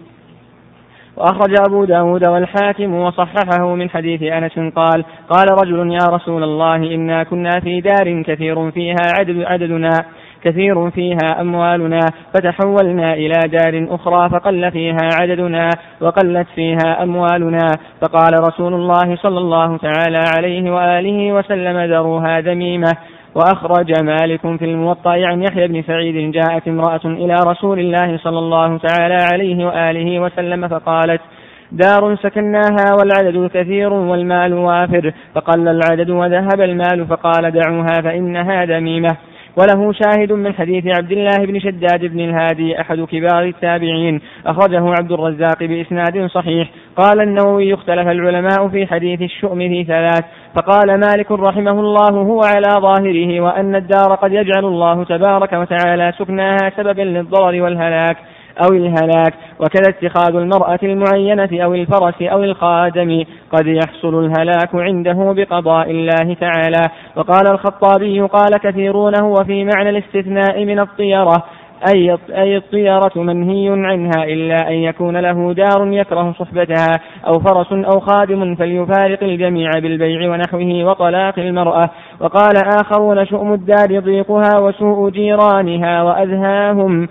[1.16, 7.22] وأخرج أبو داود والحاكم وصححه من حديث أنس قال قال رجل يا رسول الله إنا
[7.22, 10.04] كنا في دار كثير فيها عدد عددنا
[10.44, 12.00] كثير فيها أموالنا
[12.34, 15.70] فتحولنا إلى دار أخرى فقل فيها عددنا
[16.00, 17.68] وقلت فيها أموالنا.
[18.02, 22.92] فقال رسول الله صلى الله تعالى عليه وآله وسلم ذروها ذميمة.
[23.34, 28.78] وأخرج مالك في الموطأ عن يحيى بن سعيد جاءت امرأة إلى رسول الله صلى الله
[28.78, 31.20] تعالى عليه وآله وسلم فقالت
[31.72, 35.12] دار سكناها والعدد كثير والمال وافر.
[35.34, 39.16] فقل العدد وذهب المال فقال دعوها فإنها ذميمة.
[39.56, 44.20] وله شاهد من حديث عبد الله بن شداد بن الهادي أحد كبار التابعين.
[44.46, 46.70] أخرجه عبد الرزاق بإسناد صحيح.
[46.96, 50.24] قال النووي اختلف العلماء في حديث الشؤم في ثلاث.
[50.54, 56.72] فقال مالك رحمه الله هو على ظاهره وأن الدار قد يجعل الله تبارك وتعالى سكناها
[56.76, 58.16] سببا للضرر والهلاك.
[58.64, 63.24] أو الهلاك وكذا اتخاذ المرأة المعينة أو الفرس أو الخادم.
[63.52, 66.88] قد يحصل الهلاك عنده بقضاء الله تعالى.
[67.16, 71.44] وقال الخطابي قال كثيرون هو في معنى الاستثناء من الطيرة.
[71.94, 78.00] أي أي الطيرة منهي عنها إلا أن يكون له دار يكره صحبتها أو فرس أو
[78.00, 81.90] خادم فليفارق الجميع بالبيع ونحوه وطلاق المرأة.
[82.20, 87.08] وقال آخرون شؤم الدار ضيقها وسوء جيرانها وأذهاهم.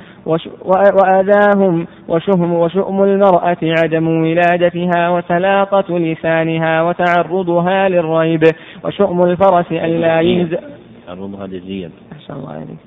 [0.66, 8.44] وأذاهم وشهم وشؤم المرأة عدم ولادتها وسلاطة لسانها وتعرضها للريب
[8.84, 10.60] وشؤم الفرس ألا ينزل
[11.08, 11.92] تعرضها للريب.
[12.12, 12.78] أحسن الله عليك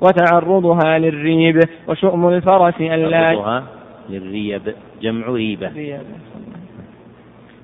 [0.00, 3.64] وتعرضها للريب وشؤم الفرس ألا تعرضها
[4.10, 4.62] للريب
[5.02, 5.70] جمع ريبة.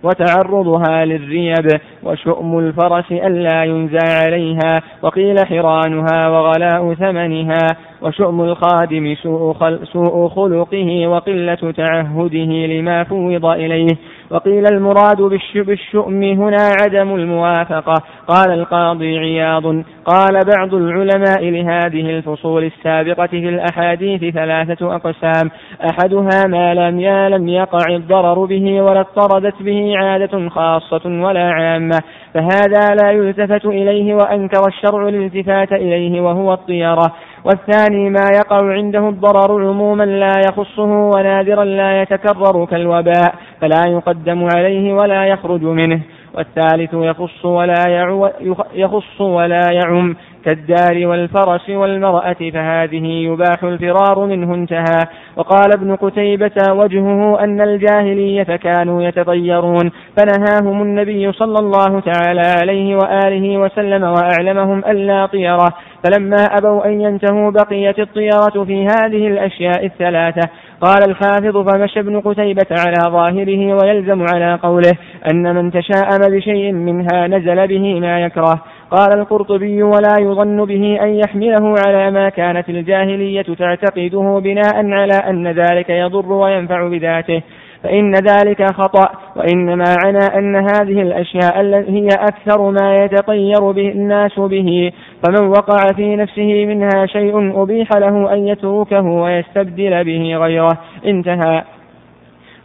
[0.03, 7.67] وتعرضها للريب وشؤم الفرس ألا ينزع عليها وقيل حرانها وغلاء ثمنها
[8.03, 13.97] وشؤم الخادم سوء, خل سوء خلقه وقلة تعهده لما فوض إليه.
[14.30, 15.22] وقيل المراد
[15.55, 17.94] بالشؤم هنا عدم الموافقة.
[18.28, 19.64] قال القاضي عياض.
[20.05, 25.51] قال بعض العلماء لهذه الفصول السابقة في الأحاديث ثلاثة أقسام.
[25.90, 32.01] أحدها ما لم لم يقع الضرر به ولا اضطردت به عادة خاصة ولا عامة.
[32.34, 37.12] فهذا لا يلتفت إليه وأنكر الشرع الالتفات إليه وهو الطيرة.
[37.47, 44.92] والثاني ما يقع عنده الضرر عموما لا يخصه ونادرا لا يتكرر كالوباء فلا يقدم عليه
[44.92, 46.01] ولا يخرج منه
[46.34, 48.30] والثالث يخص ولا يعو
[48.74, 50.16] يخص ولا يعم
[50.47, 55.05] كالدار والفرس والمرأة فهذه يباح الفرار منه انتهى.
[55.36, 59.90] وقال ابن قتيبة وجهه أن الجاهلية كانوا يتطيرون.
[60.16, 65.68] فنهاهم النبي صلى الله تعالى عليه وآله وسلم وأعلمهم ألا طيرة.
[66.05, 70.51] فلما أبوا أن ينتهوا بقيت الطيرة في هذه الأشياء الثلاثة.
[70.80, 74.92] قال الحافظ فمشى ابن قتيبة على ظاهره ويلزم على قوله
[75.32, 78.62] أن من تشاءم بشيء منها نزل به ما يكره.
[78.91, 85.49] قال القرطبي ولا يظن به أن يحمله على ما كانت الجاهلية تعتقده بناء على أن
[85.49, 87.43] ذلك يضر وينفع بذاته
[87.82, 94.93] فإن ذلك خطأ وإنما عنى أن هذه الأشياء هي أكثر ما يتطير به الناس به
[95.22, 100.78] فمن وقع في نفسه منها شيء أبيح له أن يتركه ويستبدل به غيره.
[101.07, 101.64] انتهى.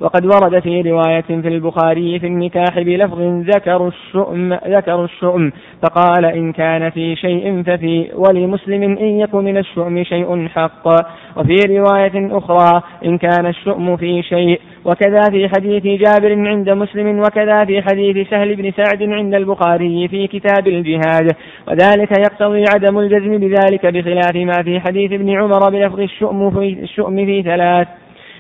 [0.02, 5.52] وقد ورد في رواية في البخاري في النكاح بلفظ ذكر الشؤم ذكر الشؤم
[5.84, 10.88] فقال إن كان في شيء ففي ولمسلم إن يك من الشؤم شيء حق.
[11.38, 17.58] وفي رواية أخرى إن كان الشؤم في شيء وكذا في حديث جابر عند مسلم وكذا
[17.66, 21.36] في حديث سهل بن سعد عند البخاري في كتاب الجهاد.
[21.68, 27.26] وذلك يقتضي عدم الجزم بذلك بخلاف ما في حديث ابن عمر بلفظ الشؤم في, الشؤم
[27.26, 27.88] في ثلاث.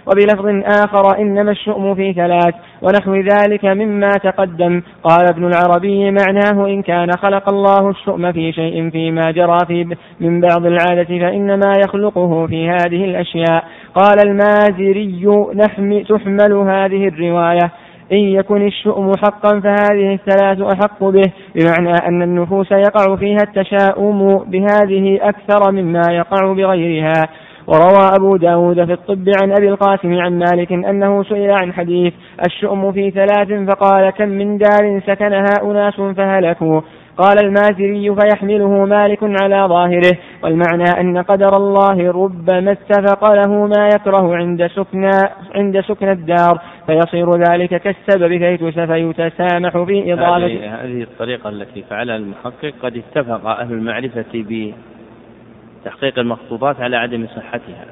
[0.07, 4.81] وبلفظ آخر إنما الشؤم في ثلاث ونحو ذلك مما تقدم.
[5.03, 10.41] قال ابن العربي معناه إن كان خلق الله الشؤم في شيء فيما جرى في من
[10.41, 13.63] بعض العادة فإنما يخلقه في هذه الأشياء.
[13.95, 17.71] قال المازري نحم تحمل هذه الرواية.
[18.11, 25.19] إن يكن الشؤم حقا فهذه الثلاث أحق به بمعنى أن النفوس يقع فيها التشاؤم بهذه
[25.21, 27.27] أكثر مما يقع بغيرها.
[27.67, 32.13] وروى أبو داود في الطب عن أبي القاسم عن مالك أنه سئل عن حديث
[32.45, 36.81] الشؤم في ثلاث فقال كم من دار سكنها أناس فهلكوا.
[37.17, 44.35] قال المازري فيحمله مالك على ظاهره والمعنى أن قدر الله ربما اتفق له ما يكره
[44.35, 45.09] عند سكن
[45.55, 46.61] عند سكن الدار.
[46.87, 48.37] فيصير ذلك كالسبب
[48.85, 50.45] فيتسامح في إضافة
[50.83, 54.25] هذه الطريقة التي فعلها المحقق قد اتفق أهل المعرفة
[55.85, 57.85] تحقيق المخطوطات على عدم صحتها.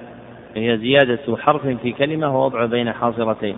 [0.56, 3.56] هي زيادة حرف في كلمة ووضعه بين حاصرتين.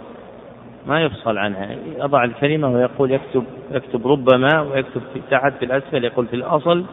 [0.87, 1.75] ما يفصل عنها.
[1.97, 6.85] يضع الكلمة ويقول يكتب يكتب ربما ويكتب في تحت في الأسفل يقول في الأصل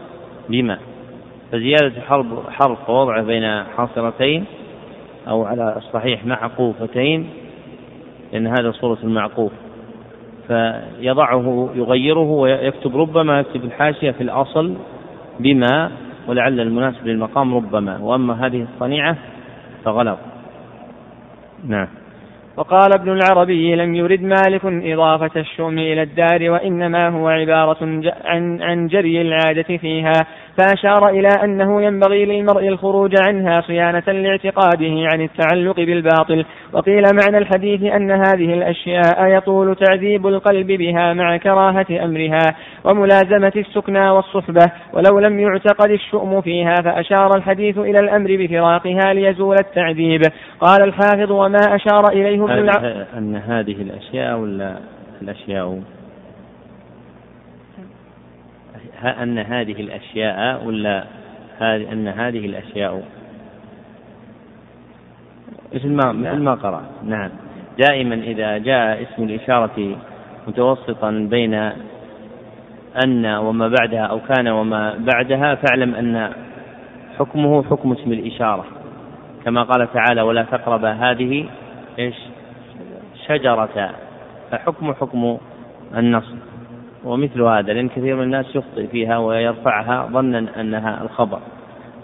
[0.49, 0.79] بما.
[1.53, 4.45] فزيادة حرف حرف ووضعه بين حاصرتين
[5.29, 7.29] أو على الصحيح معقوفتين
[8.33, 9.53] لأن هذا صورة المعقوف
[10.49, 14.75] فيضعه يغيره ويكتب ربما يكتب الحاشية في الأصل
[15.41, 15.91] بما.
[16.29, 17.99] ولعل المناسب للمقام ربما.
[17.99, 19.17] وأما هذه الصنيعة
[19.85, 20.19] فغلط.
[21.65, 21.89] نعم.
[22.57, 28.87] وقال ابن العربي لم يرد مالك إضافة الشؤم إلى الدار وإنما هو عبارة عن, عن
[28.87, 30.13] جري العادة فيها.
[30.59, 36.45] فأشار إلى أنه ينبغي للمرء الخروج عنها صيانة لاعتقاده عن التعلق بالباطل.
[36.73, 42.55] وقيل معنى الحديث أن هذه الأشياء يطول تعذيب القلب بها مع كراهة أمرها
[42.85, 44.67] وملازمة السكنى والصحبة.
[44.93, 50.23] ولو لم يعتقد الشؤم فيها فأشار الحديث إلى الأمر بفراقها ليزول التعذيب.
[50.61, 52.45] قال الحافظ وما أشار إليه
[53.19, 54.77] أن هذه الأشياء ولا
[55.23, 55.98] الأشياء؟
[59.05, 61.05] أن هذه الأشياء ولا
[61.63, 63.03] أن هذه الأشياء
[65.75, 67.31] مثل ما مثل ما قرأ نعم.
[67.79, 69.97] دائما إذا جاء اسم الإشارة
[70.47, 71.55] متوسطا بين
[73.05, 76.31] أن وما بعدها أو كان وما بعدها فاعلم أن
[77.19, 78.65] حكمه حكم اسم الإشارة.
[79.45, 81.49] كما قال تعالى ولا تقرب هذه
[81.99, 82.15] إيش؟
[83.27, 83.91] شجرة.
[84.51, 85.39] فحكم حكم
[85.97, 86.35] النص
[87.05, 91.41] ومثل هذا لأن كثير من الناس يخطئ فيها ويرفعها ظنا أنها الخبر.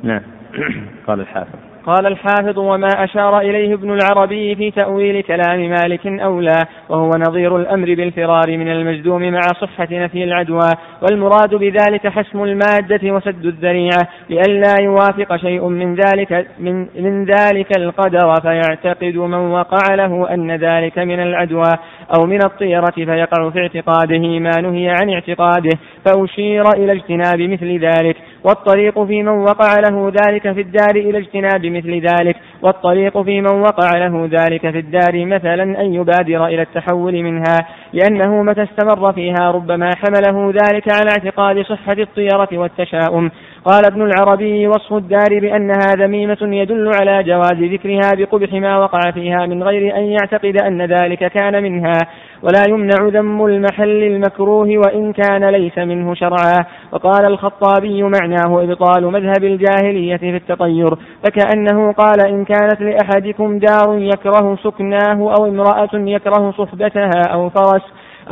[0.02, 0.22] نعم.
[1.06, 1.73] قال الحافظ.
[1.86, 6.58] قال الحافظ وما أشار إليه ابن العربي في تأويل كلام مالك أولى
[6.88, 10.70] وهو نظير الأمر بالفرار من المجدوم مع صحة نفي العدوى
[11.02, 18.34] والمراد بذلك حسم المادة وسد الذريعة لئلا يوافق شيء من ذلك من, من ذلك القدر
[18.42, 21.72] فيعتقد من وقع له أن ذلك من العدوى
[22.18, 28.16] أو من الطيرة فيقع في اعتقاده ما نهي عن اعتقاده فأشير إلى اجتناب مثل ذلك.
[28.44, 32.36] والطريق في من وقع له ذلك في الدار إلى اجتناب مثل ذلك.
[32.62, 37.58] والطريق في من وقع له ذلك في الدار مثلا أن يبادر إلى التحول منها.
[37.92, 43.30] لأنه متى استمر فيها ربما حمله ذلك على اعتقاد صحة الطيرة والتشاؤم.
[43.64, 49.46] قال ابن العربي وصف الدار بأنها ذميمة يدل على جواز ذكرها بقبح ما وقع فيها
[49.46, 51.98] من غير أن يعتقد أن ذلك كان منها
[52.42, 56.64] ولا يمنع ذم المحل المكروه وإن كان ليس منه شرعا.
[56.92, 60.94] وقال الخطابي معناه إبطال مذهب الجاهلية في التطير
[61.24, 67.82] فكأنه قال إن كانت لأحدكم دار يكره سكناه أو امرأة يكره صحبتها أو فرس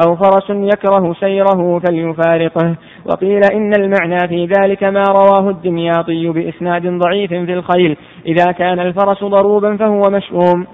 [0.07, 2.76] أو فرس يكره سيره فليفارقه.
[3.07, 7.97] وقيل إن المعنى في ذلك ما رواه الدمياطي بإسناد ضعيف في الخيل.
[8.26, 10.66] إذا كان الفرس ضروبا فهو مشؤوم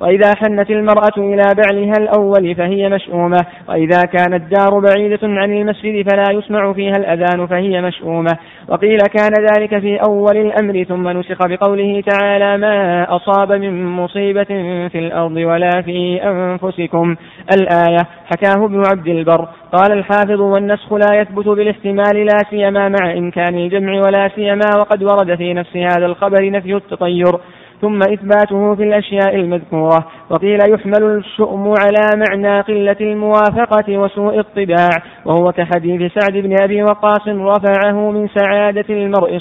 [0.00, 6.32] وإذا حنت المرأة إلى بعلها الأول فهي مشؤومة وإذا كانت الدار بعيدة عن المسجد فلا
[6.32, 8.38] يسمع فيها الأذان فهي مشؤومة.
[8.68, 14.44] وقيل كان ذلك في أول الأمر ثم نسخ بقوله تعالى ما أصاب من مصيبة
[14.88, 17.16] في الأرض ولا في أنفسكم.
[17.58, 19.48] الآية حكاه ابن عبد البر.
[19.72, 25.34] قال الحافظ والنسخ لا يثبت بالاحتمال لا سيما مع إمكان الجمع ولا سيما وقد ورد
[25.34, 27.38] في نفس هذا الخبر نفي التطير.
[27.80, 30.06] ثم إثباته في الأشياء المذكورة.
[30.30, 34.88] وقيل يحمل الشؤم على معنى قلة الموافقة وسوء الطباع
[35.24, 39.40] وهو كحديث سعد بن أبي وقاص رفعه من سعادة المرء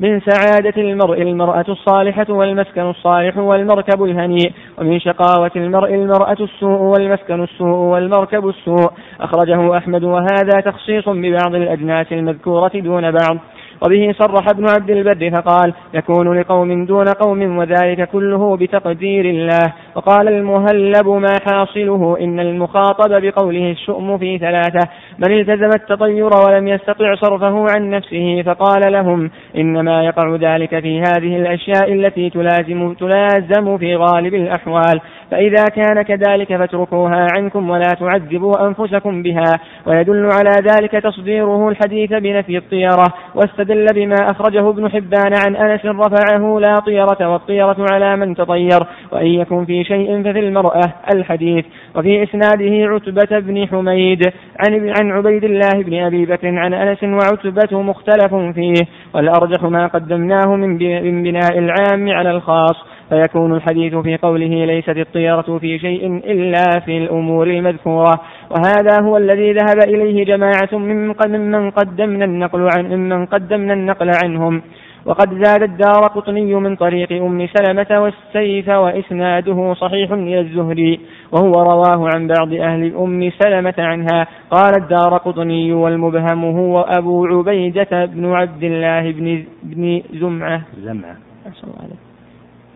[0.00, 7.42] من سعادة المرء المرأة الصالحة والمسكن الصالح والمركب الهنيء ومن شقاوة المرء المرأة السوء والمسكن
[7.42, 8.90] السوء والمركب السوء.
[9.20, 13.38] أخرجه أحمد وهذا تخصيص ببعض الأجناس المذكورة دون بعض.
[13.82, 19.72] وبه صرح ابن عبد البر فقال يكون لقوم دون قوم وذلك كله بتقدير الله.
[19.94, 24.88] وقال المهلب ما حاصله؟ إن المخاطب بقوله الشؤم في ثلاثة.
[25.18, 31.36] من التزم التطير ولم يستطع صرفه عن نفسه فقال لهم إنما يقع ذلك في هذه
[31.36, 35.00] الأشياء التي تلازم, تلازم في غالب الأحوال.
[35.30, 39.60] فإذا كان كذلك فاتركوها عنكم ولا تعذبوا أنفسكم بها.
[39.86, 43.06] ويدل على ذلك تصديره الحديث بنفي الطيرة.
[43.34, 48.80] واستدل بما أخرجه ابن حبان عن أنس رفعه لا طيرة والطيرة على من تطير
[49.12, 51.64] وإن يكن في شيء ففي المرأة الحديث.
[51.96, 54.22] وفي إسناده عتبة بن حميد
[54.66, 58.86] عن عن عبيد الله بن أبي بكر عن أنس وعتبة مختلف فيه.
[59.14, 62.76] والأرجح ما قدمناه من بناء العام على الخاص.
[63.08, 68.20] فيكون الحديث في قوله ليست الطيرة في شيء إلا في الأمور المذكورة.
[68.50, 74.62] وهذا هو الذي ذهب إليه جماعة ممن قدمنا النقل عن ممن قدمنا النقل عنهم.
[75.06, 81.00] وقد زاد الدار قطني من طريق أم سلمة والسيف وإسناده صحيح إلى الزهري.
[81.32, 84.26] وهو رواه عن بعض أهل أم سلمة عنها.
[84.50, 90.62] قال الدار قطني والمبهم هو أبو عبيدة بن عبد الله بن, بن زمعة.
[90.82, 91.16] زمعة.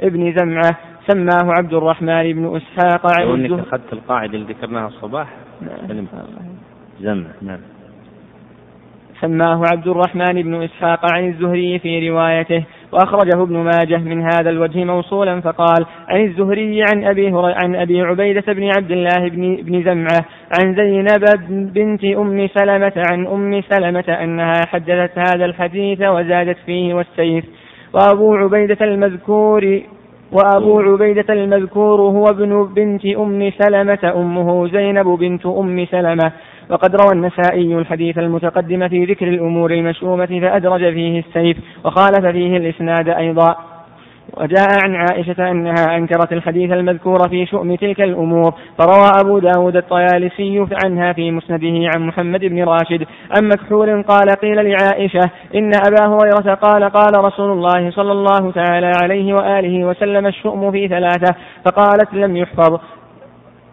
[0.03, 0.79] ابن زمعة
[1.09, 5.29] سماه عبد الرحمن بن إسحاق عن لو أنك أخذت القاعدة اللي ذكرناها الصباح.
[5.61, 6.07] نعم.
[7.01, 7.61] زمع نعم.
[9.21, 14.85] سماه عبد الرحمن بن إسحاق عن الزهري في روايته وأخرجه ابن ماجه من هذا الوجه
[14.85, 20.25] موصولا فقال عن الزهري عن أبي عن أبي عبيدة بن عبد الله بن, بن زمعة
[20.59, 21.25] عن زينب
[21.73, 27.45] بنت أم سلمة عن أم سلمة أنها حدثت هذا الحديث وزادت فيه والسيف.
[27.93, 29.81] وأبو عبيدة المذكور
[30.33, 36.33] وأبو عبيدة المذكور هو ابن بنت أم سلمة أمه زينب بنت أم سلمة.
[36.71, 43.09] وقد روى النسائي الحديث المتقدم في ذكر الأمور المشؤومة فأدرج فيه السيف وخالف فيه الإسناد
[43.09, 43.57] أيضا.
[44.37, 50.67] وجاء عن عائشة أنها أنكرت الحديث المذكور في شؤم تلك الأمور فروى أبو داود الطيالسي
[50.85, 53.07] عنها في مسنده عن محمد بن راشد
[53.37, 58.93] عن مكحول قال قيل لعائشة إن أبا هريرة قال قال رسول الله صلى الله تعالى
[59.03, 62.81] عليه وآله وسلم الشؤم في ثلاثة فقالت لم يحفظ.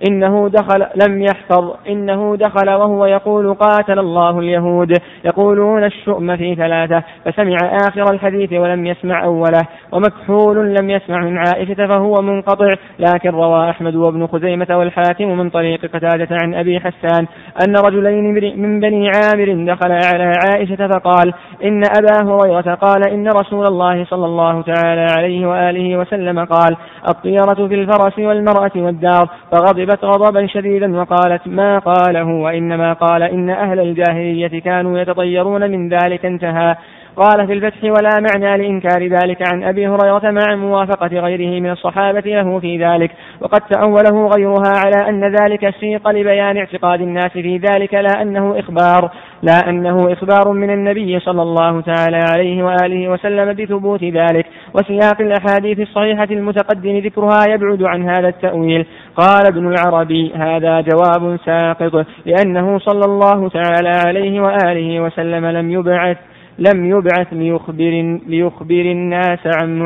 [0.07, 4.93] إنه دخل لم يحفظ إنه دخل وهو يقول قاتل الله اليهود.
[5.25, 9.61] يقولون الشؤم في ثلاثة فسمع آخر الحديث ولم يسمع أوله.
[9.91, 12.69] ومكحول لم يسمع من عائشة فهو منقطع.
[12.99, 17.27] لكن روى أحمد وابن خزيمة والحاكم من طريق قتادة عن أبي حسان
[17.67, 21.33] أن رجلين من بني عامر دخل على عائشة فقال
[21.63, 26.77] إن أبا هريرة قال إن رسول الله صلى الله تعالى عليه وآله وسلم قال
[27.09, 33.49] الطيرة في الفرس والمرأة والدار فغضب غضبت غضبا شديدا وقالت ما قاله وإنما قال إن
[33.49, 36.75] أهل الجاهلية كانوا يتطيرون من ذلك انتهى.
[37.17, 42.19] قال في الفتح ولا معنى لإنكار ذلك عن أبي هريرة مع موافقة غيره من الصحابة
[42.25, 43.11] له في ذلك.
[43.41, 49.11] وقد تأوله غيرها على أن ذلك سيق لبيان اعتقاد الناس في ذلك لا أنه إخبار
[49.43, 54.45] لا أنه إخبار من النبي صلى الله تعالى عليه وآله وسلم بثبوت ذلك.
[54.73, 58.85] وسياق الأحاديث الصحيحة المتقدم ذكرها يبعد عن هذا التأويل.
[59.15, 66.17] قال ابن العربي هذا جواب ساقط لأنه صلى الله تعالى عليه وآله وسلم لم يبعث
[66.59, 69.79] لم يبعث ليخبر, ليخبر الناس عن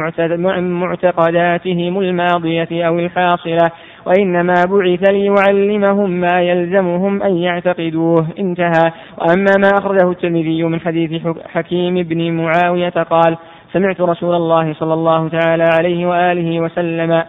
[0.71, 3.71] معتقداتهم الماضية أو الحاصلة
[4.05, 8.27] وإنما بعث ليعلمهم ما يلزمهم أن يعتقدوه.
[8.39, 8.91] انتهى.
[9.17, 13.37] وأما ما أخرجه الترمذي من حديث حكيم بن معاوية قال
[13.73, 17.23] سمعت رسول الله صلى الله تعالى عليه وآله وسلم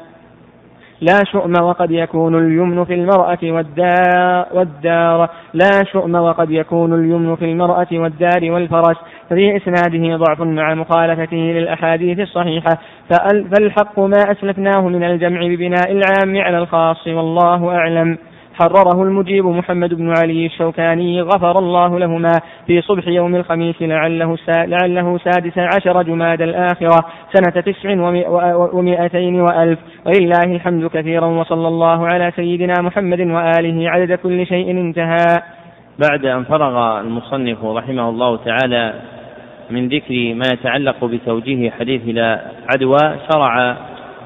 [1.00, 5.28] لا شؤم وقد يكون اليمن في المرأة والدار, والدار.
[5.54, 8.96] لا شؤم وقد يكون اليمن في المرأة والدار والفرس.
[9.30, 12.78] ففي إسناده ضعف مع مخالفته للأحاديث الصحيحة.
[13.10, 18.18] فالحق ما أسلفناه من الجمع ببناء العام على الخاص والله أعلم.
[18.54, 22.32] حرره المجيب محمد بن علي الشوكاني غفر الله لهما
[22.66, 27.90] في صبح يوم الخميس لعله لعله سادس عشر جماد الآخرة سنة تسع
[28.72, 29.78] ومائتين وألف.
[30.06, 35.42] ولله الحمد كثيرا وصلى الله على سيدنا محمد وآله عدد كل شيء انتهى.
[36.08, 38.94] بعد أن فرغ المصنف رحمه الله تعالى
[39.70, 42.40] من ذكر ما يتعلق بتوجيه حديث لا
[42.74, 42.98] عدوى
[43.32, 43.76] شرع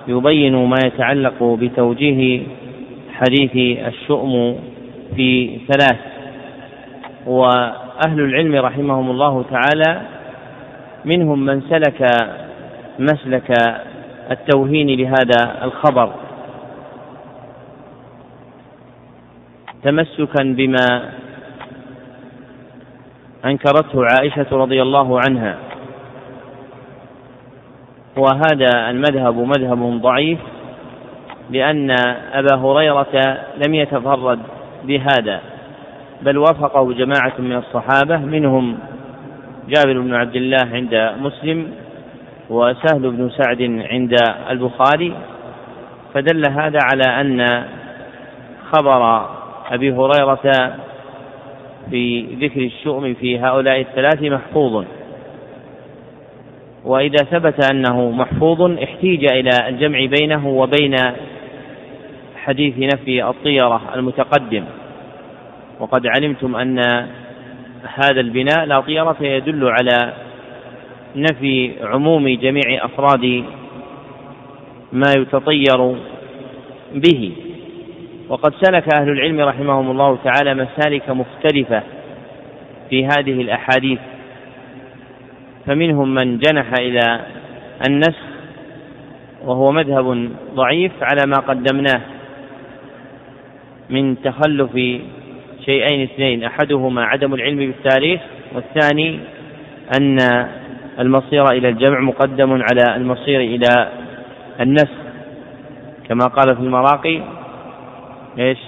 [0.09, 2.43] يبين ما يتعلق بتوجيه
[3.19, 4.59] حديث الشؤم
[5.17, 5.99] في ثلاث.
[7.27, 10.03] وأهل العلم رحمهم الله تعالى
[11.05, 12.01] منهم من سلك
[12.99, 13.51] مسلك
[14.31, 16.15] التوهين لهذا الخبر.
[19.83, 20.87] تمسكا بما
[23.45, 25.57] أنكرته عائشة رضي الله عنها.
[28.17, 30.39] وهذا المذهب مذهب ضعيف.
[31.51, 31.91] لأن
[32.33, 34.39] أبا هريرة لم يتفرد
[34.85, 35.41] بهذا
[36.23, 38.79] بل وافقه جماعة من الصحابة منهم
[39.69, 41.73] جابر بن عبد الله عند مسلم
[42.51, 44.17] وسهل بن سعد عند
[44.51, 45.15] البخاري.
[46.15, 47.65] فدل هذا على أن
[48.73, 49.27] خبر
[49.71, 50.73] أبي هريرة
[51.91, 54.85] في ذكر الشؤم في هؤلاء الثلاث محفوظ.
[56.85, 60.95] وإذا ثبت أنه محفوظ احتيج إلى الجمع بينه وبين
[62.49, 64.65] حديث نفي الطيرة المتقدم.
[65.81, 66.79] وقد علمتم أن
[67.83, 70.13] هذا البناء لا طيرة يدل على
[71.17, 73.45] نفي عموم جميع أفراد
[74.93, 75.97] ما يتطير
[76.95, 77.33] به.
[78.29, 81.83] وقد سلك أهل العلم رحمهم الله تعالى مسالك مختلفة
[82.91, 83.99] في هذه الأحاديث.
[85.67, 87.21] فمنهم من جنح إلى
[87.89, 88.25] النسخ
[89.45, 92.01] وهو مذهب ضعيف على ما قدمناه.
[93.91, 94.73] من تخلف
[95.65, 98.21] شيئين اثنين أحدهما عدم العلم بالتاريخ
[98.55, 99.19] والثاني
[100.01, 100.19] أن
[100.99, 103.93] المصير إلى الجمع مقدم على المصير إلى
[104.61, 104.99] النسخ.
[106.09, 107.23] كما قال في المراقي
[108.39, 108.59] إيش؟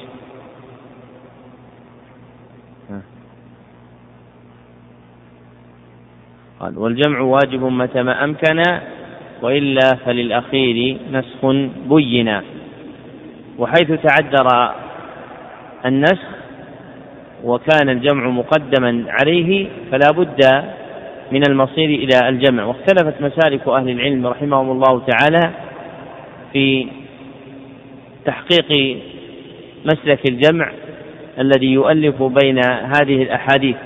[6.60, 8.62] قال والجمع واجب متى ما أمكن
[9.42, 11.46] وإلا فللأخير نسخ
[11.88, 12.42] بينا.
[13.58, 14.74] وحيث تعذر
[15.86, 16.28] النسخ
[17.44, 20.64] وكان الجمع مقدما عليه فلا بد
[21.32, 22.64] من المصير إلى الجمع.
[22.64, 25.50] واختلفت مسالك أهل العلم رحمهم الله تعالى
[26.52, 26.86] في
[28.24, 28.98] تحقيق
[29.84, 30.72] مسلك الجمع
[31.38, 33.76] الذي يؤلف بين هذه الأحاديث.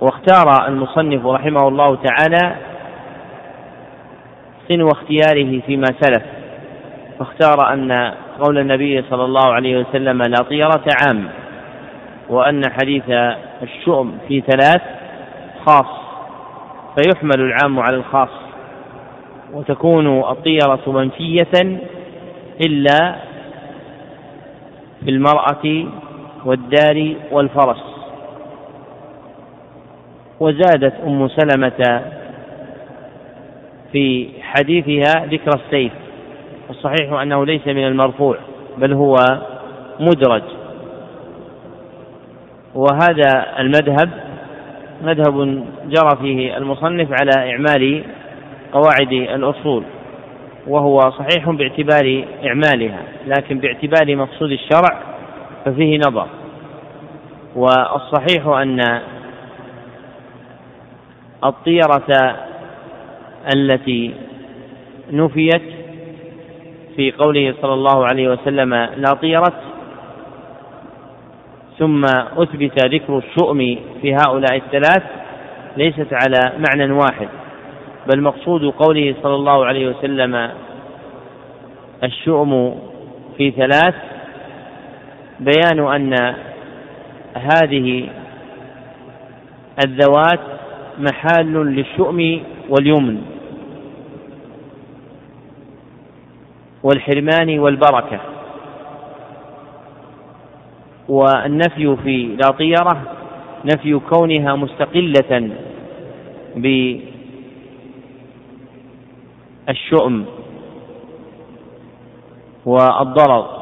[0.00, 2.56] واختار المصنف رحمه الله تعالى
[4.68, 6.22] سنو اختياره فيما سلف
[7.18, 11.28] فاختار أن قول النبي صلى الله عليه وسلم لا طيرة عام
[12.28, 13.04] وأن حديث
[13.62, 14.82] الشؤم في ثلاث
[15.66, 15.86] خاص
[16.96, 18.28] فيحمل العام على الخاص
[19.52, 21.78] وتكون الطيرة منفية
[22.60, 23.16] إلا
[25.04, 25.84] في المرأة
[26.44, 27.82] والدار والفرس.
[30.40, 32.02] وزادت أم سلمة
[33.92, 35.92] في حديثها ذكر السيف.
[36.68, 38.38] والصحيح أنه ليس من المرفوع
[38.78, 39.14] بل هو
[40.00, 40.42] مدرج.
[42.74, 44.10] وهذا المذهب
[45.02, 48.02] مذهب جرى فيه المصنف على إعمال
[48.72, 49.82] قواعد الأصول
[50.66, 55.00] وهو صحيح باعتبار إعمالها لكن باعتبار مقصود الشرع
[55.64, 56.26] ففيه نظر.
[57.56, 59.00] والصحيح أن
[61.44, 62.36] الطيرة
[63.54, 64.14] التي
[65.12, 65.77] نفيت
[66.98, 69.54] في قوله صلى الله عليه وسلم لا طيرت
[71.78, 72.04] ثم
[72.36, 73.58] أثبت ذكر الشؤم
[74.02, 75.02] في هؤلاء الثلاث
[75.76, 77.28] ليست على معنى واحد
[78.06, 80.50] بل مقصود قوله صلى الله عليه وسلم
[82.04, 82.78] الشؤم
[83.36, 83.94] في ثلاث
[85.40, 86.34] بيان أن
[87.34, 88.08] هذه
[89.86, 90.40] الذوات
[90.98, 93.37] محال للشؤم واليمن.
[96.82, 98.20] والحرمان والبركة.
[101.08, 103.02] والنفي في لا طيرة
[103.64, 105.50] نفي كونها مستقلة
[109.66, 110.24] بالشؤم
[112.66, 113.58] والضرر.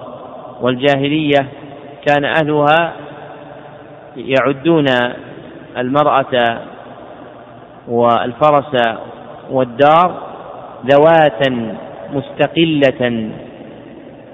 [0.61, 1.49] والجاهلية
[2.07, 2.93] كان أهلها
[4.17, 4.87] يعدون
[5.77, 6.61] المرأة
[7.89, 8.97] والفرس
[9.51, 10.23] والدار
[10.87, 11.77] ذواتا
[12.13, 13.31] مستقلة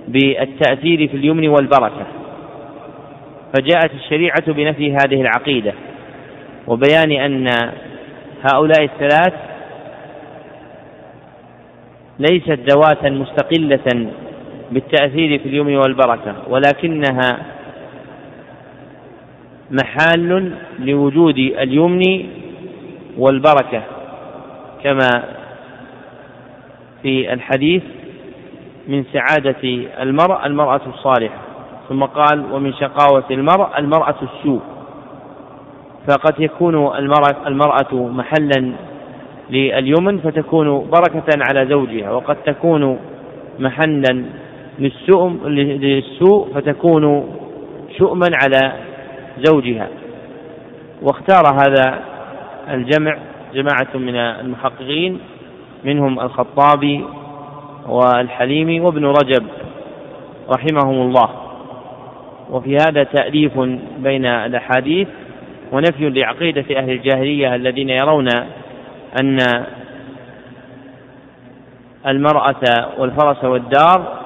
[0.09, 2.07] بالتأثير في اليمن والبركة.
[3.55, 5.73] فجاءت الشريعة بنفي هذه العقيدة
[6.67, 7.47] وبيان أن
[8.53, 9.35] هؤلاء الثلاث
[12.19, 14.09] ليست ذواتا مستقلة
[14.71, 17.39] بالتأثير في اليمن والبركة ولكنها
[19.71, 22.25] محال لوجود اليمن
[23.19, 23.83] والبركة
[24.85, 25.09] كما
[27.03, 27.83] في الحديث
[28.89, 29.63] من سعادة
[30.03, 31.39] المرء المرأة الصالحة.
[31.89, 34.61] ثم قال ومن شقاوة المرء المرأة السوء.
[36.09, 36.97] فقد يكون
[37.47, 38.73] المرأة, محلا
[39.51, 42.99] لليمن فتكون بركة على زوجها وقد تكون
[43.59, 44.25] محلا
[44.79, 47.35] للسوء للسوء فتكون
[47.99, 48.73] شؤما على
[49.39, 49.89] زوجها.
[51.03, 52.01] واختار هذا
[52.71, 53.17] الجمع
[53.55, 55.19] جماعة من المحققين.
[55.85, 57.05] منهم الخطابي
[57.89, 59.47] والحليمي وابن رجب
[60.51, 61.29] رحمهم الله.
[62.51, 63.59] وفي هذا تأليف
[63.99, 65.09] بين الأحاديث
[65.73, 68.29] ونفي لعقيدة أهل الجاهلية الذين يرون
[69.23, 69.39] أن
[72.07, 74.23] المرأة والفرس والدار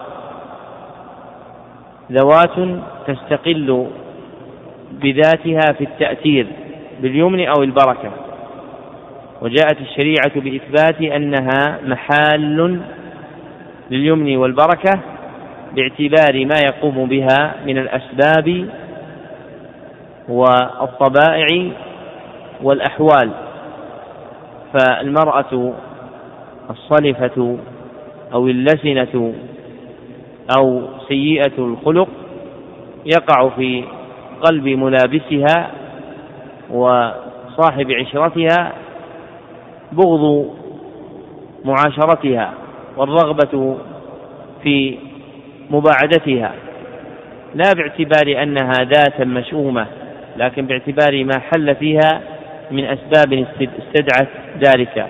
[2.13, 3.87] ذوات تستقل
[4.93, 6.47] بذاتها في التأثير
[7.01, 8.11] باليمن أو البركة.
[9.43, 12.81] وجاءت الشريعة بإثبات أنها محال
[13.91, 15.01] لليمن والبركة
[15.75, 18.69] باعتبار ما يقوم بها من الأسباب
[20.29, 21.71] والطبائع
[22.63, 23.31] والأحوال.
[24.73, 25.73] فالمرأة
[26.71, 27.59] الصلفة
[28.33, 29.35] أو اللسنة
[30.59, 32.09] أو سيئة الخلق
[33.07, 33.85] يقع في
[34.41, 35.71] قلب ملابسها
[36.71, 38.73] وصاحب عشرتها
[39.93, 40.51] بغض
[41.65, 42.53] معاشرتها
[42.97, 43.77] والرغبة
[44.63, 44.99] في
[45.71, 46.53] مباعدتها
[47.55, 49.87] لا باعتبار أنها ذاتا مشؤومة
[50.37, 52.21] لكن باعتبار ما حل فيها
[52.71, 54.29] من أسباب استدعت
[54.59, 55.07] ذلك.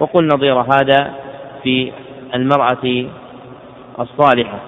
[0.00, 1.10] وقل نظير هذا
[1.62, 1.92] في
[2.34, 3.06] المرأة
[4.00, 4.60] الصالحة.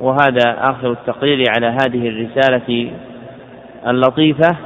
[0.00, 2.90] وهذا آخر التقرير على هذه الرسالة
[3.86, 4.56] اللطيفة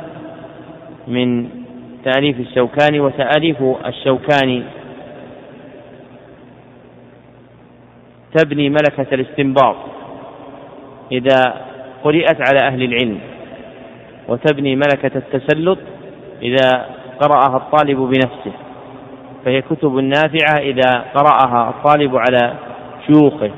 [1.08, 1.48] من
[2.04, 4.62] تأليف الشوكاني وتأليف الشوكاني.
[8.34, 9.76] تبني ملكة الاستنباط
[11.12, 11.54] إذا
[12.04, 13.18] قرئت على أهل العلم
[14.28, 15.78] وتبني ملكة التسلط
[16.42, 16.86] إذا
[17.20, 18.52] قرأها الطالب بنفسه.
[19.44, 22.54] فهي كتب نافعة إذا قرأها الطالب على
[23.06, 23.50] شيوخه.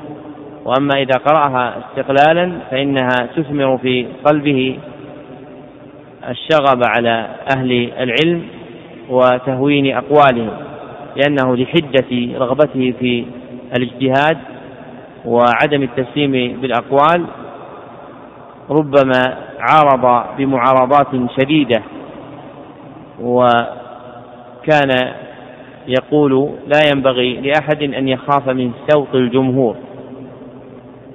[0.65, 4.79] وأما إذا قرأها استقلالا فإنها تثمر في قلبه
[6.27, 8.43] الشغب على أهل العلم
[9.09, 10.49] وتهوين أقوالهم
[11.15, 13.25] لأنه لحدة رغبته في
[13.77, 14.37] الاجتهاد
[15.25, 17.25] وعدم التسليم بالأقوال
[18.69, 21.07] ربما عارض بمعارضات
[21.39, 21.83] شديدة
[23.21, 25.13] وكان
[25.87, 29.75] يقول لا ينبغي لأحد أن يخاف من سوط الجمهور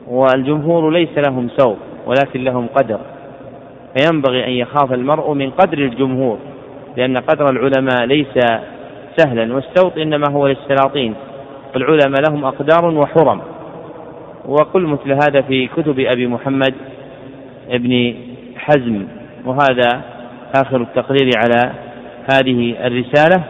[0.09, 3.01] والجمهور ليس لهم سوط ولكن لهم قدر.
[3.97, 6.39] فينبغي أن يخاف المرء من قدر الجمهور
[6.97, 8.39] لأن قدر العلماء ليس
[9.17, 11.15] سهلا والسوط إنما هو للسلاطين.
[11.75, 13.41] فالعلماء لهم أقدار وحرم.
[14.45, 16.75] وقل مثل هذا في كتب أبي محمد
[17.71, 18.15] ابن
[18.57, 19.07] حزم
[19.45, 20.03] وهذا
[20.57, 21.73] آخر التقرير على
[22.33, 23.45] هذه الرسالة.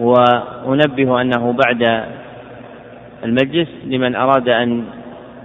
[0.00, 2.04] وأنبه أنه بعد
[3.24, 4.84] المجلس لمن أراد أن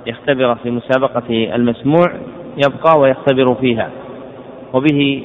[0.07, 2.13] يختبر في مسابقة المسموع
[2.57, 3.89] يبقى ويختبر فيها.
[4.73, 5.23] وبه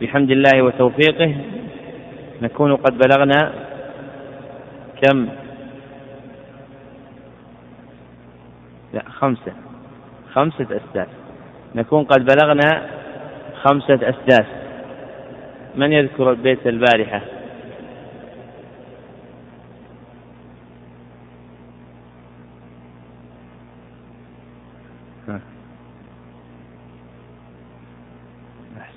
[0.00, 1.36] بحمد الله وتوفيقه
[2.42, 3.52] نكون قد بلغنا
[5.02, 5.28] كم؟
[8.92, 9.52] لا خمسة.
[10.32, 11.08] خمسة أسداس.
[11.74, 12.86] نكون قد بلغنا
[13.62, 14.46] خمسة أسداس.
[15.76, 17.37] من يذكر البيت البارحة؟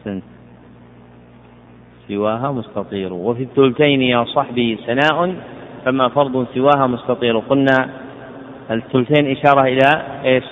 [0.02, 0.24] أحسنت
[2.08, 3.14] سواها مستطير.
[3.14, 5.36] وفي الثلثين يا صحبي سناء
[5.86, 7.40] فما فرض سواها مستطير.
[7.40, 7.90] قلنا
[8.72, 10.44] الثلثين إشارة إلى إيش؟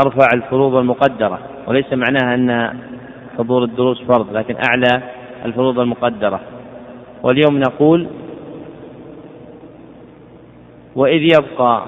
[0.00, 1.38] أرفع الفروض المقدرة.
[1.66, 2.78] وليس معناها أن
[3.38, 5.02] حضور الدروس فرض لكن أعلى
[5.44, 6.40] الفروض المقدرة.
[7.22, 8.06] واليوم نقول
[10.96, 11.82] وإذ يبقى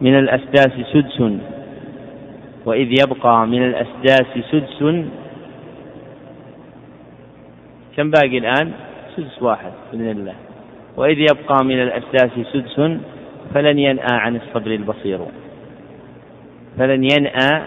[0.00, 1.20] من الأسداس سدس
[2.64, 5.04] وإذ يبقى من الأسداس سدس.
[7.96, 8.72] كم باقي الآن؟
[9.16, 10.34] سدس واحد بإذن الله.
[10.96, 12.98] وإذ يبقى من الأسداس سدس
[13.54, 15.18] فلن ينأى عن الصبر البصير.
[16.78, 17.62] فلن ينأى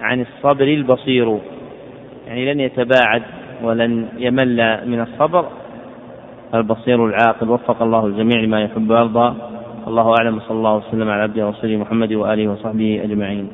[0.00, 1.38] عن الصبر البصير.
[2.26, 3.22] يعني لن يتباعد
[3.62, 5.48] ولن يمل من الصبر.
[6.54, 7.50] البصير العاقل.
[7.50, 9.34] وفق الله الجميع لما يحب ويرضى.
[9.86, 10.40] الله أعلم.
[10.40, 13.48] صلى الله وسلم على عبده ورسوله محمد وآله وصحبه أجمعين.